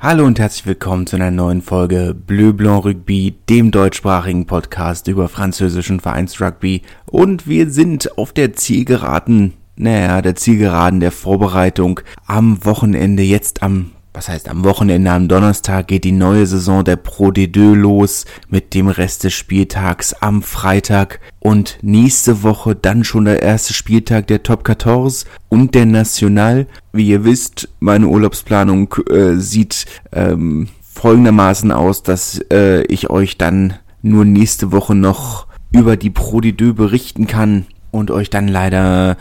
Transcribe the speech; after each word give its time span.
Hallo 0.00 0.24
und 0.26 0.38
herzlich 0.38 0.64
willkommen 0.64 1.08
zu 1.08 1.16
einer 1.16 1.32
neuen 1.32 1.60
Folge 1.60 2.14
Bleu 2.14 2.52
Blanc 2.52 2.84
Rugby, 2.84 3.34
dem 3.48 3.72
deutschsprachigen 3.72 4.46
Podcast 4.46 5.08
über 5.08 5.28
französischen 5.28 5.98
Vereinsrugby. 5.98 6.82
Und 7.06 7.48
wir 7.48 7.68
sind 7.68 8.16
auf 8.16 8.32
der 8.32 8.52
Zielgeraden, 8.52 9.54
naja, 9.74 10.22
der 10.22 10.36
Zielgeraden 10.36 11.00
der 11.00 11.10
Vorbereitung 11.10 11.98
am 12.26 12.64
Wochenende, 12.64 13.24
jetzt 13.24 13.64
am 13.64 13.90
was 14.12 14.28
heißt 14.28 14.48
am 14.48 14.64
Wochenende, 14.64 15.10
am 15.10 15.28
Donnerstag 15.28 15.88
geht 15.88 16.04
die 16.04 16.12
neue 16.12 16.46
Saison 16.46 16.82
der 16.82 16.96
Pro 16.96 17.28
D2 17.28 17.74
los 17.74 18.24
mit 18.48 18.74
dem 18.74 18.88
Rest 18.88 19.24
des 19.24 19.34
Spieltags 19.34 20.14
am 20.14 20.42
Freitag 20.42 21.20
und 21.40 21.78
nächste 21.82 22.42
Woche 22.42 22.74
dann 22.74 23.04
schon 23.04 23.26
der 23.26 23.42
erste 23.42 23.74
Spieltag 23.74 24.26
der 24.26 24.42
Top 24.42 24.66
14 24.66 25.28
und 25.48 25.74
der 25.74 25.86
National. 25.86 26.66
Wie 26.92 27.08
ihr 27.08 27.24
wisst, 27.24 27.68
meine 27.80 28.08
Urlaubsplanung 28.08 28.94
äh, 29.10 29.36
sieht 29.36 29.86
ähm, 30.12 30.68
folgendermaßen 30.82 31.70
aus, 31.70 32.02
dass 32.02 32.40
äh, 32.50 32.82
ich 32.84 33.10
euch 33.10 33.38
dann 33.38 33.74
nur 34.02 34.24
nächste 34.24 34.72
Woche 34.72 34.94
noch 34.94 35.46
über 35.70 35.96
die 35.96 36.10
Pro 36.10 36.38
D2 36.38 36.72
berichten 36.72 37.26
kann 37.26 37.66
und 37.90 38.10
euch 38.10 38.30
dann 38.30 38.48
leider 38.48 39.16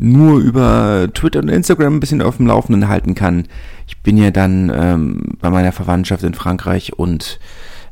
nur 0.00 0.38
über 0.38 1.08
Twitter 1.12 1.40
und 1.40 1.48
Instagram 1.48 1.96
ein 1.96 2.00
bisschen 2.00 2.22
auf 2.22 2.36
dem 2.36 2.46
Laufenden 2.46 2.88
halten 2.88 3.14
kann. 3.14 3.44
Ich 3.86 3.98
bin 4.02 4.16
ja 4.16 4.30
dann 4.30 4.72
ähm, 4.74 5.22
bei 5.40 5.50
meiner 5.50 5.72
Verwandtschaft 5.72 6.22
in 6.22 6.34
Frankreich 6.34 6.98
und 6.98 7.38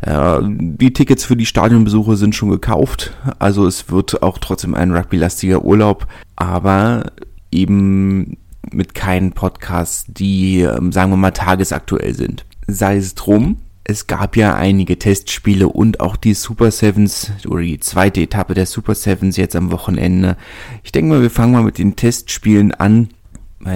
äh, 0.00 0.38
die 0.42 0.92
Tickets 0.92 1.24
für 1.24 1.36
die 1.36 1.46
Stadionbesuche 1.46 2.16
sind 2.16 2.34
schon 2.34 2.50
gekauft. 2.50 3.12
Also 3.38 3.66
es 3.66 3.90
wird 3.90 4.22
auch 4.22 4.38
trotzdem 4.38 4.74
ein 4.74 4.92
rugby-lastiger 4.92 5.64
Urlaub, 5.64 6.06
aber 6.36 7.12
eben 7.50 8.36
mit 8.72 8.94
keinen 8.94 9.32
Podcasts, 9.32 10.06
die, 10.08 10.60
ähm, 10.60 10.92
sagen 10.92 11.10
wir 11.10 11.16
mal, 11.16 11.30
tagesaktuell 11.30 12.14
sind. 12.14 12.44
Sei 12.66 12.96
es 12.96 13.14
drum, 13.14 13.58
es 13.88 14.08
gab 14.08 14.36
ja 14.36 14.56
einige 14.56 14.98
Testspiele 14.98 15.68
und 15.68 16.00
auch 16.00 16.16
die 16.16 16.34
Super 16.34 16.72
Sevens 16.72 17.30
oder 17.46 17.62
die 17.62 17.78
zweite 17.78 18.20
Etappe 18.20 18.54
der 18.54 18.66
Super 18.66 18.96
Sevens 18.96 19.36
jetzt 19.36 19.54
am 19.54 19.70
Wochenende. 19.70 20.36
Ich 20.82 20.90
denke 20.90 21.10
mal, 21.10 21.22
wir 21.22 21.30
fangen 21.30 21.52
mal 21.52 21.62
mit 21.62 21.78
den 21.78 21.94
Testspielen 21.94 22.72
an. 22.72 23.10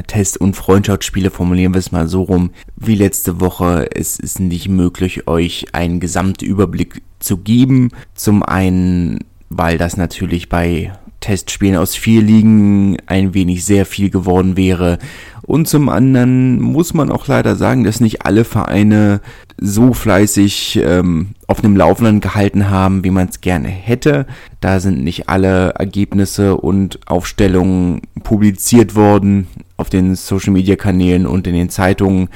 Test- 0.08 0.41
und 0.41 0.56
Freundschaftsspiele 0.56 1.31
formulieren 1.31 1.75
wir 1.75 1.78
es 1.78 1.92
mal 1.92 2.08
so 2.08 2.22
rum. 2.22 2.50
Wie 2.77 2.97
letzte 2.97 3.41
Woche, 3.41 3.88
es 3.94 4.19
ist 4.19 4.41
nicht 4.41 4.69
möglich, 4.69 5.28
euch 5.28 5.75
einen 5.75 6.00
Gesamtüberblick 6.00 7.03
zu 7.20 7.38
geben. 7.38 7.91
Zum 8.14 8.42
einen, 8.42 9.20
weil 9.48 9.78
das 9.78 9.97
natürlich 9.97 10.48
bei 10.48 10.92
Testspielen 11.20 11.76
aus 11.76 11.94
vier 11.94 12.22
Ligen 12.22 12.96
ein 13.06 13.34
wenig 13.34 13.64
sehr 13.64 13.86
viel 13.86 14.10
geworden 14.10 14.56
wäre. 14.56 14.98
Und 15.42 15.68
zum 15.68 15.88
anderen 15.88 16.60
muss 16.60 16.94
man 16.94 17.10
auch 17.10 17.26
leider 17.26 17.56
sagen, 17.56 17.84
dass 17.84 18.00
nicht 18.00 18.24
alle 18.24 18.44
Vereine 18.44 19.20
so 19.60 19.92
fleißig 19.92 20.80
ähm, 20.82 21.30
auf 21.46 21.60
dem 21.60 21.76
Laufenden 21.76 22.20
gehalten 22.20 22.70
haben, 22.70 23.04
wie 23.04 23.10
man 23.10 23.28
es 23.28 23.41
gerne 23.41 23.68
hätte. 23.68 24.26
Da 24.60 24.80
sind 24.80 25.04
nicht 25.04 25.28
alle 25.28 25.70
Ergebnisse 25.70 26.56
und 26.56 27.00
Aufstellungen 27.06 28.02
publiziert 28.22 28.94
worden 28.94 29.46
auf 29.76 29.91
den 29.91 30.14
Social-Media-Kanälen 30.14 31.26
und 31.26 31.46
in 31.46 31.54
den 31.54 31.70
Zeitungen 31.70 32.28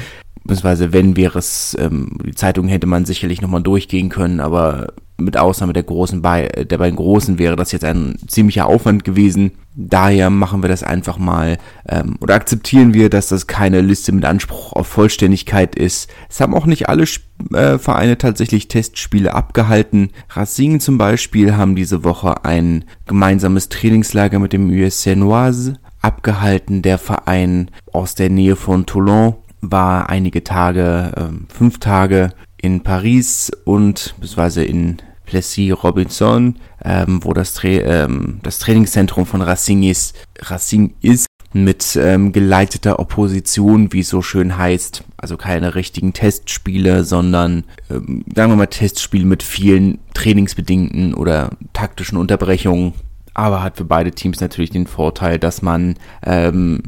beziehungsweise 0.44 0.92
wenn 0.92 1.16
wäre 1.16 1.38
es, 1.38 1.76
ähm, 1.80 2.18
die 2.24 2.34
Zeitung 2.34 2.68
hätte 2.68 2.86
man 2.86 3.06
sicherlich 3.06 3.40
nochmal 3.40 3.62
durchgehen 3.62 4.10
können, 4.10 4.40
aber 4.40 4.92
mit 5.16 5.36
Ausnahme 5.36 5.72
der 5.72 5.84
großen 5.84 6.22
bei 6.22 6.48
der 6.48 6.78
beiden 6.78 6.96
großen 6.96 7.38
wäre 7.38 7.56
das 7.56 7.72
jetzt 7.72 7.84
ein 7.84 8.16
ziemlicher 8.26 8.66
Aufwand 8.66 9.04
gewesen. 9.04 9.52
Daher 9.76 10.30
machen 10.30 10.62
wir 10.62 10.68
das 10.68 10.82
einfach 10.82 11.18
mal 11.18 11.58
ähm, 11.88 12.16
oder 12.20 12.34
akzeptieren 12.34 12.94
wir, 12.94 13.10
dass 13.10 13.28
das 13.28 13.46
keine 13.46 13.80
Liste 13.80 14.12
mit 14.12 14.24
Anspruch 14.24 14.72
auf 14.72 14.86
Vollständigkeit 14.86 15.74
ist. 15.76 16.10
Es 16.28 16.40
haben 16.40 16.54
auch 16.54 16.66
nicht 16.66 16.88
alle 16.88 17.04
äh, 17.52 17.78
Vereine 17.78 18.18
tatsächlich 18.18 18.68
Testspiele 18.68 19.34
abgehalten. 19.34 20.10
Racing 20.30 20.80
zum 20.80 20.98
Beispiel 20.98 21.56
haben 21.56 21.76
diese 21.76 22.04
Woche 22.04 22.44
ein 22.44 22.84
gemeinsames 23.06 23.68
Trainingslager 23.68 24.38
mit 24.38 24.52
dem 24.52 24.68
USC 24.68 25.16
Noise 25.16 25.74
abgehalten. 26.00 26.82
Der 26.82 26.98
Verein 26.98 27.70
aus 27.92 28.14
der 28.14 28.30
Nähe 28.30 28.56
von 28.56 28.86
Toulon 28.86 29.34
war 29.60 30.08
einige 30.08 30.44
Tage, 30.44 31.12
äh, 31.16 31.52
fünf 31.52 31.78
Tage 31.78 32.30
in 32.64 32.82
Paris 32.82 33.52
und 33.64 34.14
beziehungsweise 34.18 34.64
in 34.64 34.96
Plessis 35.26 35.72
Robinson, 35.82 36.56
ähm, 36.84 37.20
wo 37.22 37.32
das, 37.32 37.54
Tra 37.54 37.68
ähm, 37.68 38.40
das 38.42 38.58
Trainingszentrum 38.58 39.26
von 39.26 39.42
Racing 39.42 39.82
ist, 39.82 40.16
Racing 40.40 40.94
ist 41.00 41.26
mit 41.52 41.96
ähm, 41.96 42.32
geleiteter 42.32 42.98
Opposition, 42.98 43.92
wie 43.92 44.00
es 44.00 44.08
so 44.08 44.22
schön 44.22 44.58
heißt. 44.58 45.04
Also 45.16 45.36
keine 45.36 45.74
richtigen 45.74 46.12
Testspiele, 46.12 47.04
sondern 47.04 47.64
ähm, 47.90 48.24
sagen 48.34 48.50
wir 48.52 48.56
mal 48.56 48.66
Testspiele 48.66 49.24
mit 49.24 49.42
vielen 49.42 49.98
trainingsbedingten 50.14 51.14
oder 51.14 51.50
taktischen 51.72 52.18
Unterbrechungen. 52.18 52.92
Aber 53.34 53.62
hat 53.62 53.76
für 53.76 53.84
beide 53.84 54.12
Teams 54.12 54.40
natürlich 54.40 54.70
den 54.70 54.86
Vorteil, 54.86 55.38
dass 55.38 55.62
man 55.62 55.94
ähm, 56.24 56.82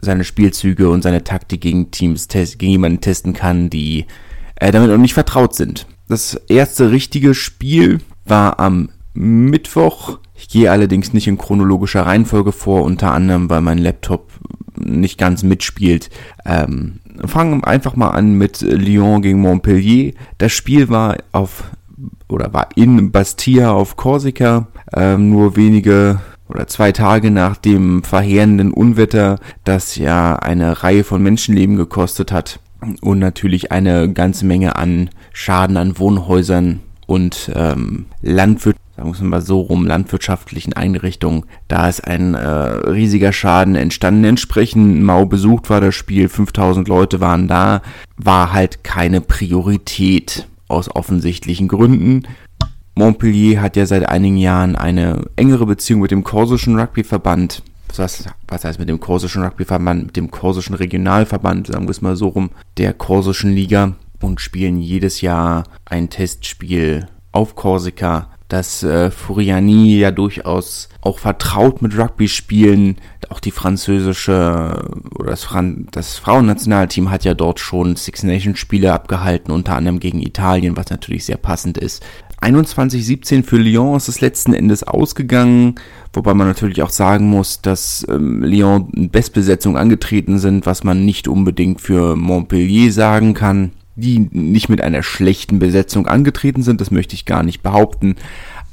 seine 0.00 0.24
Spielzüge 0.24 0.88
und 0.90 1.02
seine 1.02 1.24
Taktik 1.24 1.60
gegen 1.60 1.90
Teams 1.90 2.28
gegen 2.28 2.70
jemanden 2.70 3.00
testen 3.00 3.32
kann, 3.32 3.70
die 3.70 4.06
äh, 4.56 4.70
damit 4.70 4.90
noch 4.90 4.98
nicht 4.98 5.14
vertraut 5.14 5.54
sind. 5.54 5.86
Das 6.08 6.34
erste 6.48 6.90
richtige 6.90 7.34
Spiel 7.34 8.00
war 8.24 8.60
am 8.60 8.90
Mittwoch. 9.14 10.18
Ich 10.34 10.48
gehe 10.48 10.70
allerdings 10.70 11.12
nicht 11.12 11.28
in 11.28 11.38
chronologischer 11.38 12.04
Reihenfolge 12.06 12.52
vor, 12.52 12.82
unter 12.82 13.12
anderem, 13.12 13.48
weil 13.48 13.60
mein 13.60 13.78
Laptop 13.78 14.30
nicht 14.76 15.18
ganz 15.18 15.42
mitspielt. 15.42 16.10
Ähm, 16.44 17.00
fangen 17.24 17.64
einfach 17.64 17.96
mal 17.96 18.10
an 18.10 18.34
mit 18.34 18.60
Lyon 18.60 19.22
gegen 19.22 19.40
Montpellier. 19.40 20.12
Das 20.38 20.52
Spiel 20.52 20.88
war 20.88 21.16
auf 21.32 21.64
oder 22.28 22.52
war 22.52 22.68
in 22.74 23.12
Bastia 23.12 23.70
auf 23.70 23.96
Korsika. 23.96 24.66
Ähm, 24.92 25.30
nur 25.30 25.56
wenige 25.56 26.20
oder 26.48 26.66
zwei 26.66 26.92
Tage 26.92 27.30
nach 27.30 27.56
dem 27.56 28.02
verheerenden 28.02 28.72
Unwetter, 28.72 29.38
das 29.64 29.96
ja 29.96 30.36
eine 30.36 30.82
Reihe 30.82 31.04
von 31.04 31.22
Menschenleben 31.22 31.76
gekostet 31.76 32.32
hat 32.32 32.60
und 33.00 33.18
natürlich 33.18 33.72
eine 33.72 34.12
ganze 34.12 34.46
Menge 34.46 34.76
an 34.76 35.10
Schaden 35.32 35.76
an 35.76 35.98
Wohnhäusern 35.98 36.80
und 37.06 37.50
ähm, 37.54 38.06
Landwirt 38.22 38.76
sagen 38.96 39.14
wir 39.18 39.24
mal 39.26 39.40
so 39.40 39.60
rum, 39.60 39.86
landwirtschaftlichen 39.86 40.72
Einrichtungen. 40.72 41.44
Da 41.68 41.88
ist 41.88 42.06
ein 42.06 42.34
äh, 42.34 42.46
riesiger 42.46 43.32
Schaden 43.32 43.74
entstanden. 43.74 44.24
Entsprechend 44.24 45.02
mau 45.02 45.26
besucht 45.26 45.68
war 45.68 45.80
das 45.80 45.94
Spiel, 45.94 46.28
5000 46.28 46.86
Leute 46.86 47.20
waren 47.20 47.48
da, 47.48 47.82
war 48.16 48.52
halt 48.52 48.84
keine 48.84 49.20
Priorität 49.20 50.46
aus 50.68 50.94
offensichtlichen 50.94 51.68
Gründen. 51.68 52.22
Montpellier 52.94 53.60
hat 53.60 53.76
ja 53.76 53.86
seit 53.86 54.08
einigen 54.08 54.36
Jahren 54.36 54.76
eine 54.76 55.22
engere 55.34 55.66
Beziehung 55.66 56.00
mit 56.00 56.12
dem 56.12 56.22
korsischen 56.22 56.78
Rugbyverband. 56.78 57.62
Was, 57.98 58.24
was 58.48 58.64
heißt 58.64 58.78
mit 58.78 58.88
dem 58.88 59.00
korsischen 59.00 59.42
Rugbyverband? 59.42 60.06
Mit 60.06 60.16
dem 60.16 60.30
korsischen 60.30 60.74
Regionalverband, 60.74 61.68
sagen 61.68 61.86
wir 61.86 61.90
es 61.90 62.02
mal 62.02 62.16
so 62.16 62.28
rum, 62.28 62.50
der 62.76 62.92
korsischen 62.92 63.52
Liga 63.52 63.94
und 64.20 64.40
spielen 64.40 64.80
jedes 64.80 65.20
Jahr 65.20 65.64
ein 65.84 66.10
Testspiel 66.10 67.06
auf 67.32 67.56
Korsika 67.56 68.28
dass 68.48 68.82
äh, 68.82 69.10
Furiani 69.10 69.98
ja 69.98 70.10
durchaus 70.10 70.88
auch 71.00 71.18
vertraut 71.18 71.82
mit 71.82 71.98
Rugby 71.98 72.28
spielen. 72.28 72.96
Auch 73.30 73.40
die 73.40 73.50
französische 73.50 74.90
oder 75.18 75.30
das, 75.30 75.44
Fran 75.44 75.88
das 75.90 76.18
Frauennationalteam 76.18 77.10
hat 77.10 77.24
ja 77.24 77.34
dort 77.34 77.58
schon 77.58 77.96
Six 77.96 78.22
Nations 78.22 78.58
Spiele 78.58 78.92
abgehalten, 78.92 79.50
unter 79.50 79.76
anderem 79.76 79.98
gegen 79.98 80.20
Italien, 80.20 80.76
was 80.76 80.90
natürlich 80.90 81.24
sehr 81.24 81.38
passend 81.38 81.78
ist. 81.78 82.04
21-17 82.44 83.42
für 83.42 83.56
Lyon 83.56 83.96
ist 83.96 84.08
es 84.08 84.20
letzten 84.20 84.52
Endes 84.54 84.82
ausgegangen, 84.82 85.76
wobei 86.12 86.34
man 86.34 86.46
natürlich 86.46 86.82
auch 86.82 86.90
sagen 86.90 87.26
muss, 87.28 87.62
dass 87.62 88.06
ähm, 88.08 88.42
Lyon 88.42 88.90
in 88.94 89.10
Bestbesetzung 89.10 89.76
angetreten 89.76 90.38
sind, 90.38 90.66
was 90.66 90.84
man 90.84 91.04
nicht 91.04 91.28
unbedingt 91.28 91.80
für 91.80 92.16
Montpellier 92.16 92.92
sagen 92.92 93.34
kann 93.34 93.72
die 93.96 94.28
nicht 94.32 94.68
mit 94.68 94.80
einer 94.80 95.02
schlechten 95.02 95.58
Besetzung 95.58 96.06
angetreten 96.06 96.62
sind, 96.62 96.80
das 96.80 96.90
möchte 96.90 97.14
ich 97.14 97.26
gar 97.26 97.42
nicht 97.42 97.62
behaupten, 97.62 98.16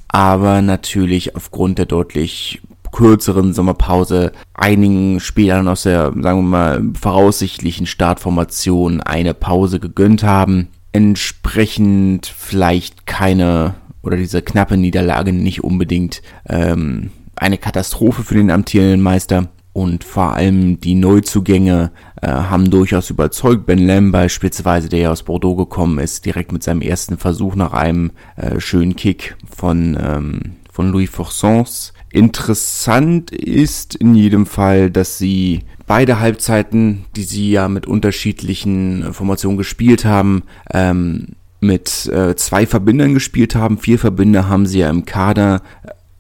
aber 0.08 0.62
natürlich 0.62 1.36
aufgrund 1.36 1.78
der 1.78 1.86
deutlich 1.86 2.62
kürzeren 2.92 3.54
Sommerpause 3.54 4.34
einigen 4.54 5.20
Spielern 5.22 5.68
aus 5.68 5.84
der, 5.84 6.12
sagen 6.22 6.40
wir 6.40 6.42
mal, 6.42 6.84
voraussichtlichen 7.00 7.86
Startformation 7.86 9.00
eine 9.00 9.34
Pause 9.34 9.80
gegönnt 9.80 10.24
haben. 10.24 10.68
Entsprechend 10.92 12.28
vielleicht 12.28 13.06
keine 13.06 13.76
oder 14.04 14.18
diese 14.18 14.42
knappe 14.42 14.78
Niederlage 14.78 15.32
nicht 15.32 15.64
unbedingt 15.64 16.22
ähm, 16.50 17.12
eine 17.36 17.58
Katastrophe 17.58 18.24
für 18.24 18.36
den 18.36 18.52
amtierenden 18.52 19.02
Meister 19.02 19.50
und 19.74 20.04
vor 20.04 20.34
allem 20.34 20.80
die 20.82 20.96
Neuzugänge 20.96 21.92
äh, 22.22 22.28
haben 22.28 22.70
durchaus 22.70 23.10
überzeugt. 23.10 23.66
Ben 23.66 23.80
Lam 23.80 24.12
beispielsweise, 24.12 24.90
der 24.90 25.00
ja 25.00 25.12
aus 25.12 25.24
Bordeaux 25.24 25.56
gekommen 25.56 26.00
ist, 26.00 26.26
direkt 26.26 26.52
mit 26.52 26.62
seinem 26.64 26.82
ersten 26.82 27.18
Versuch 27.18 27.56
nach 27.56 27.74
einem 27.74 28.12
äh, 28.36 28.60
schönen 28.60 28.96
Kick 28.96 29.36
von, 29.50 29.98
ähm, 30.02 30.42
von 30.72 30.92
Louis 30.92 31.10
Forsons 31.10 31.94
Interessant 32.12 33.32
ist 33.32 33.96
in 33.96 34.16
jedem 34.16 34.46
Fall, 34.46 34.92
dass 34.92 35.18
sie 35.18 35.62
beide 35.88 36.20
Halbzeiten, 36.20 37.06
die 37.16 37.24
sie 37.24 37.52
ja 37.52 37.68
mit 37.68 37.86
unterschiedlichen 37.86 39.14
Formationen 39.14 39.58
gespielt 39.58 40.06
haben, 40.06 40.44
ähm, 40.74 41.30
mit 41.62 42.08
äh, 42.08 42.36
zwei 42.36 42.66
Verbindern 42.66 43.14
gespielt 43.14 43.56
haben. 43.56 43.78
Vier 43.78 44.00
Verbinder 44.00 44.50
haben 44.50 44.66
sie 44.66 44.80
ja 44.80 44.90
im 44.90 45.06
Kader. 45.06 45.62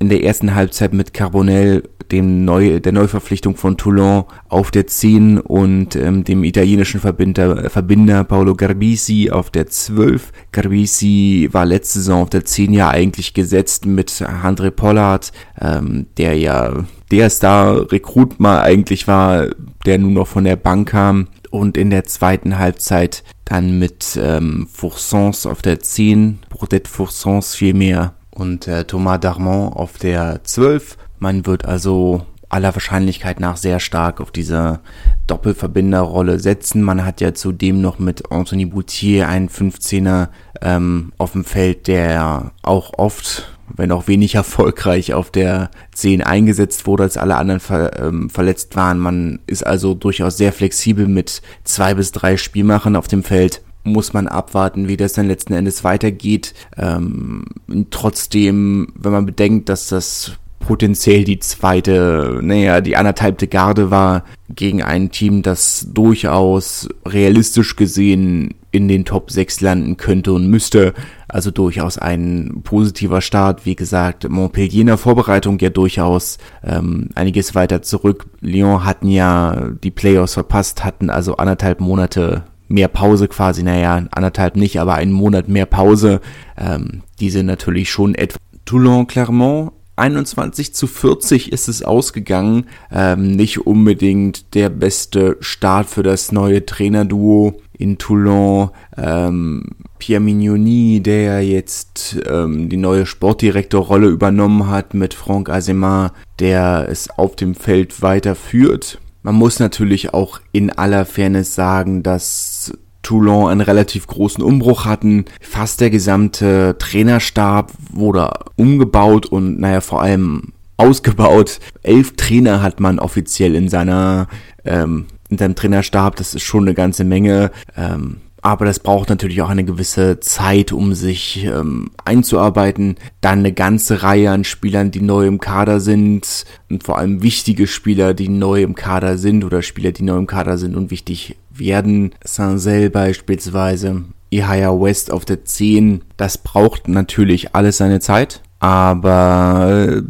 In 0.01 0.09
der 0.09 0.23
ersten 0.23 0.55
Halbzeit 0.55 0.93
mit 0.93 1.13
Carbonell 1.13 1.83
dem 2.11 2.43
Neu 2.43 2.79
der 2.79 2.91
Neuverpflichtung 2.91 3.55
von 3.55 3.77
Toulon 3.77 4.23
auf 4.49 4.71
der 4.71 4.87
10 4.87 5.37
und 5.37 5.95
ähm, 5.95 6.23
dem 6.23 6.43
italienischen 6.43 6.99
Verbinder, 6.99 7.69
Verbinder 7.69 8.23
Paolo 8.23 8.55
Garbisi 8.55 9.29
auf 9.29 9.51
der 9.51 9.67
12. 9.67 10.31
Garbisi 10.51 11.49
war 11.51 11.67
letzte 11.67 11.99
Saison 11.99 12.23
auf 12.23 12.31
der 12.31 12.45
10 12.45 12.73
ja 12.73 12.89
eigentlich 12.89 13.35
gesetzt 13.35 13.85
mit 13.85 14.09
André 14.09 14.71
Pollard, 14.71 15.31
ähm, 15.61 16.07
der 16.17 16.35
ja 16.35 16.83
der 17.11 17.29
Star-Rekrut 17.29 18.39
mal 18.39 18.59
eigentlich 18.59 19.07
war, 19.07 19.49
der 19.85 19.99
nun 19.99 20.13
noch 20.13 20.27
von 20.27 20.45
der 20.45 20.55
Bank 20.55 20.89
kam 20.89 21.27
und 21.51 21.77
in 21.77 21.91
der 21.91 22.05
zweiten 22.05 22.57
Halbzeit 22.57 23.23
dann 23.45 23.77
mit 23.77 24.19
ähm, 24.19 24.67
Foursons 24.73 25.45
auf 25.45 25.61
der 25.61 25.79
10, 25.79 26.39
Brodette 26.49 26.89
Foursons 26.89 27.53
vielmehr 27.53 28.15
und 28.31 28.67
äh, 28.67 28.85
Thomas 28.85 29.19
Darmon 29.19 29.73
auf 29.73 29.97
der 29.97 30.43
12 30.43 30.97
man 31.21 31.45
wird 31.45 31.65
also 31.65 32.25
aller 32.49 32.73
Wahrscheinlichkeit 32.73 33.39
nach 33.39 33.57
sehr 33.57 33.79
stark 33.79 34.19
auf 34.19 34.31
diese 34.31 34.79
Doppelverbinderrolle 35.27 36.39
setzen. 36.39 36.81
Man 36.81 37.05
hat 37.05 37.21
ja 37.21 37.35
zudem 37.35 37.79
noch 37.79 37.99
mit 37.99 38.31
Anthony 38.31 38.65
Boutier 38.65 39.29
einen 39.29 39.47
15er 39.47 40.29
ähm, 40.61 41.13
auf 41.19 41.33
dem 41.33 41.45
Feld, 41.45 41.87
der 41.87 42.51
auch 42.63 42.93
oft, 42.97 43.55
wenn 43.67 43.91
auch 43.91 44.07
wenig 44.07 44.33
erfolgreich, 44.43 45.13
auf 45.13 45.29
der 45.29 45.69
10 45.93 46.23
eingesetzt 46.23 46.87
wurde, 46.87 47.03
als 47.03 47.17
alle 47.17 47.35
anderen 47.35 47.59
ver 47.59 47.99
ähm, 48.01 48.31
verletzt 48.31 48.75
waren. 48.75 48.97
Man 48.97 49.39
ist 49.45 49.63
also 49.63 49.93
durchaus 49.93 50.37
sehr 50.37 50.53
flexibel 50.53 51.07
mit 51.07 51.43
zwei 51.63 51.93
bis 51.93 52.11
drei 52.11 52.35
Spielmachern 52.35 52.95
auf 52.95 53.07
dem 53.07 53.23
Feld 53.23 53.61
muss 53.83 54.13
man 54.13 54.27
abwarten, 54.27 54.87
wie 54.87 54.97
das 54.97 55.13
dann 55.13 55.27
letzten 55.27 55.53
Endes 55.53 55.83
weitergeht. 55.83 56.53
Ähm, 56.77 57.45
trotzdem, 57.89 58.93
wenn 58.95 59.11
man 59.11 59.25
bedenkt, 59.25 59.69
dass 59.69 59.87
das 59.87 60.33
potenziell 60.59 61.23
die 61.23 61.39
zweite, 61.39 62.39
naja, 62.41 62.81
die 62.81 62.95
anderthalbte 62.95 63.47
Garde 63.47 63.91
war 63.91 64.23
gegen 64.49 64.81
ein 64.83 65.11
Team, 65.11 65.41
das 65.41 65.87
durchaus 65.91 66.87
realistisch 67.05 67.75
gesehen 67.75 68.55
in 68.71 68.87
den 68.87 69.03
Top 69.03 69.31
6 69.31 69.61
landen 69.61 69.97
könnte 69.97 70.31
und 70.31 70.47
müsste. 70.47 70.93
Also 71.27 71.51
durchaus 71.51 71.97
ein 71.97 72.61
positiver 72.63 73.21
Start. 73.21 73.65
Wie 73.65 73.75
gesagt, 73.75 74.29
Montpellier 74.29 74.81
in 74.81 74.87
der 74.87 74.97
Vorbereitung 74.97 75.59
ja 75.59 75.69
durchaus 75.69 76.37
ähm, 76.63 77.09
einiges 77.15 77.53
weiter 77.55 77.81
zurück. 77.81 78.27
Lyon 78.39 78.85
hatten 78.85 79.07
ja 79.07 79.71
die 79.83 79.91
Playoffs 79.91 80.35
verpasst, 80.35 80.83
hatten 80.83 81.09
also 81.09 81.37
anderthalb 81.37 81.81
Monate 81.81 82.43
mehr 82.71 82.87
Pause 82.87 83.27
quasi, 83.27 83.63
naja, 83.63 84.05
anderthalb 84.11 84.55
nicht, 84.55 84.79
aber 84.79 84.95
einen 84.95 85.11
Monat 85.11 85.47
mehr 85.47 85.65
Pause. 85.65 86.21
Ähm, 86.57 87.03
diese 87.19 87.43
natürlich 87.43 87.89
schon 87.89 88.15
etwa 88.15 88.37
Toulon, 88.65 89.07
Clermont 89.07 89.73
21 89.97 90.73
zu 90.73 90.87
40 90.87 91.51
ist 91.51 91.67
es 91.67 91.83
ausgegangen. 91.83 92.65
Ähm, 92.91 93.35
nicht 93.35 93.67
unbedingt 93.67 94.55
der 94.55 94.69
beste 94.69 95.37
Start 95.41 95.87
für 95.87 96.01
das 96.01 96.31
neue 96.31 96.65
Trainerduo 96.65 97.61
in 97.77 97.97
Toulon. 97.97 98.71
Ähm, 98.97 99.63
Pierre 99.99 100.21
Mignoni, 100.21 101.01
der 101.03 101.45
jetzt 101.45 102.17
ähm, 102.27 102.69
die 102.69 102.77
neue 102.77 103.05
Sportdirektorrolle 103.05 104.07
übernommen 104.07 104.69
hat 104.69 104.95
mit 104.95 105.13
Franck 105.13 105.49
Azemar, 105.49 106.13
der 106.39 106.87
es 106.89 107.09
auf 107.11 107.35
dem 107.35 107.53
Feld 107.53 108.01
weiterführt. 108.01 108.99
Man 109.23 109.35
muss 109.35 109.59
natürlich 109.59 110.13
auch 110.13 110.39
in 110.51 110.71
aller 110.71 111.05
Fairness 111.05 111.53
sagen, 111.55 112.03
dass 112.03 112.73
Toulon 113.03 113.49
einen 113.49 113.61
relativ 113.61 114.07
großen 114.07 114.43
Umbruch 114.43 114.85
hatten. 114.85 115.25
Fast 115.39 115.81
der 115.81 115.89
gesamte 115.89 116.75
Trainerstab 116.79 117.71
wurde 117.91 118.31
umgebaut 118.55 119.25
und 119.25 119.59
naja, 119.59 119.81
vor 119.81 120.01
allem 120.01 120.53
ausgebaut. 120.77 121.59
Elf 121.83 122.15
Trainer 122.15 122.61
hat 122.61 122.79
man 122.79 122.99
offiziell 122.99 123.55
in 123.55 123.69
seiner 123.69 124.27
ähm, 124.65 125.05
in 125.29 125.37
seinem 125.37 125.55
Trainerstab. 125.55 126.15
Das 126.15 126.35
ist 126.35 126.43
schon 126.43 126.63
eine 126.63 126.73
ganze 126.73 127.03
Menge. 127.03 127.51
Ähm, 127.77 128.17
aber 128.41 128.65
das 128.65 128.79
braucht 128.79 129.09
natürlich 129.09 129.41
auch 129.41 129.49
eine 129.49 129.63
gewisse 129.63 130.19
Zeit, 130.19 130.71
um 130.71 130.95
sich 130.95 131.45
ähm, 131.45 131.91
einzuarbeiten. 132.05 132.95
Dann 133.21 133.39
eine 133.39 133.53
ganze 133.53 134.01
Reihe 134.01 134.31
an 134.31 134.43
Spielern, 134.43 134.89
die 134.89 135.01
neu 135.01 135.27
im 135.27 135.39
Kader 135.39 135.79
sind 135.79 136.45
und 136.69 136.83
vor 136.83 136.97
allem 136.97 137.21
wichtige 137.21 137.67
Spieler, 137.67 138.15
die 138.15 138.29
neu 138.29 138.63
im 138.63 138.73
Kader 138.73 139.19
sind 139.19 139.43
oder 139.43 139.61
Spieler, 139.61 139.91
die 139.91 140.03
neu 140.03 140.17
im 140.17 140.27
Kader 140.27 140.57
sind 140.57 140.75
und 140.75 140.89
wichtig 140.89 141.37
werden. 141.51 142.15
Saint-Sel 142.23 142.89
beispielsweise, 142.89 144.03
Ihaya 144.31 144.71
West 144.71 145.11
auf 145.11 145.23
der 145.23 145.45
10. 145.45 146.01
Das 146.17 146.39
braucht 146.39 146.87
natürlich 146.87 147.53
alles 147.53 147.77
seine 147.77 147.99
Zeit, 147.99 148.41
aber 148.59 149.87
äh, 149.87 150.01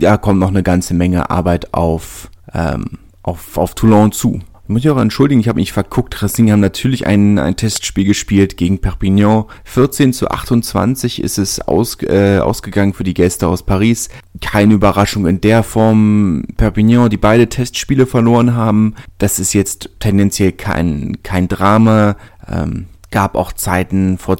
ja, 0.00 0.18
kommt 0.18 0.38
noch 0.38 0.50
eine 0.50 0.62
ganze 0.62 0.94
Menge 0.94 1.30
Arbeit 1.30 1.74
auf, 1.74 2.30
ähm, 2.54 2.98
auf, 3.24 3.58
auf 3.58 3.74
Toulon 3.74 4.12
zu. 4.12 4.40
Ich 4.64 4.68
muss 4.68 4.84
mich 4.84 4.90
auch 4.90 5.00
entschuldigen, 5.00 5.40
ich 5.40 5.48
habe 5.48 5.58
mich 5.58 5.72
verguckt. 5.72 6.22
Racing 6.22 6.52
haben 6.52 6.60
natürlich 6.60 7.04
ein, 7.04 7.40
ein 7.40 7.56
Testspiel 7.56 8.04
gespielt 8.04 8.56
gegen 8.56 8.80
Perpignan. 8.80 9.46
14 9.64 10.12
zu 10.12 10.28
28 10.28 11.20
ist 11.20 11.36
es 11.36 11.60
aus, 11.60 12.00
äh, 12.02 12.38
ausgegangen 12.38 12.92
für 12.92 13.02
die 13.02 13.12
Gäste 13.12 13.48
aus 13.48 13.64
Paris. 13.64 14.08
Keine 14.40 14.74
Überraschung 14.74 15.26
in 15.26 15.40
der 15.40 15.64
Form. 15.64 16.44
Perpignan, 16.56 17.10
die 17.10 17.16
beide 17.16 17.48
Testspiele 17.48 18.06
verloren 18.06 18.54
haben. 18.54 18.94
Das 19.18 19.40
ist 19.40 19.52
jetzt 19.52 19.90
tendenziell 19.98 20.52
kein, 20.52 21.18
kein 21.24 21.48
Drama. 21.48 22.16
Ähm, 22.48 22.86
gab 23.10 23.34
auch 23.34 23.52
Zeiten 23.52 24.16
vor, 24.16 24.38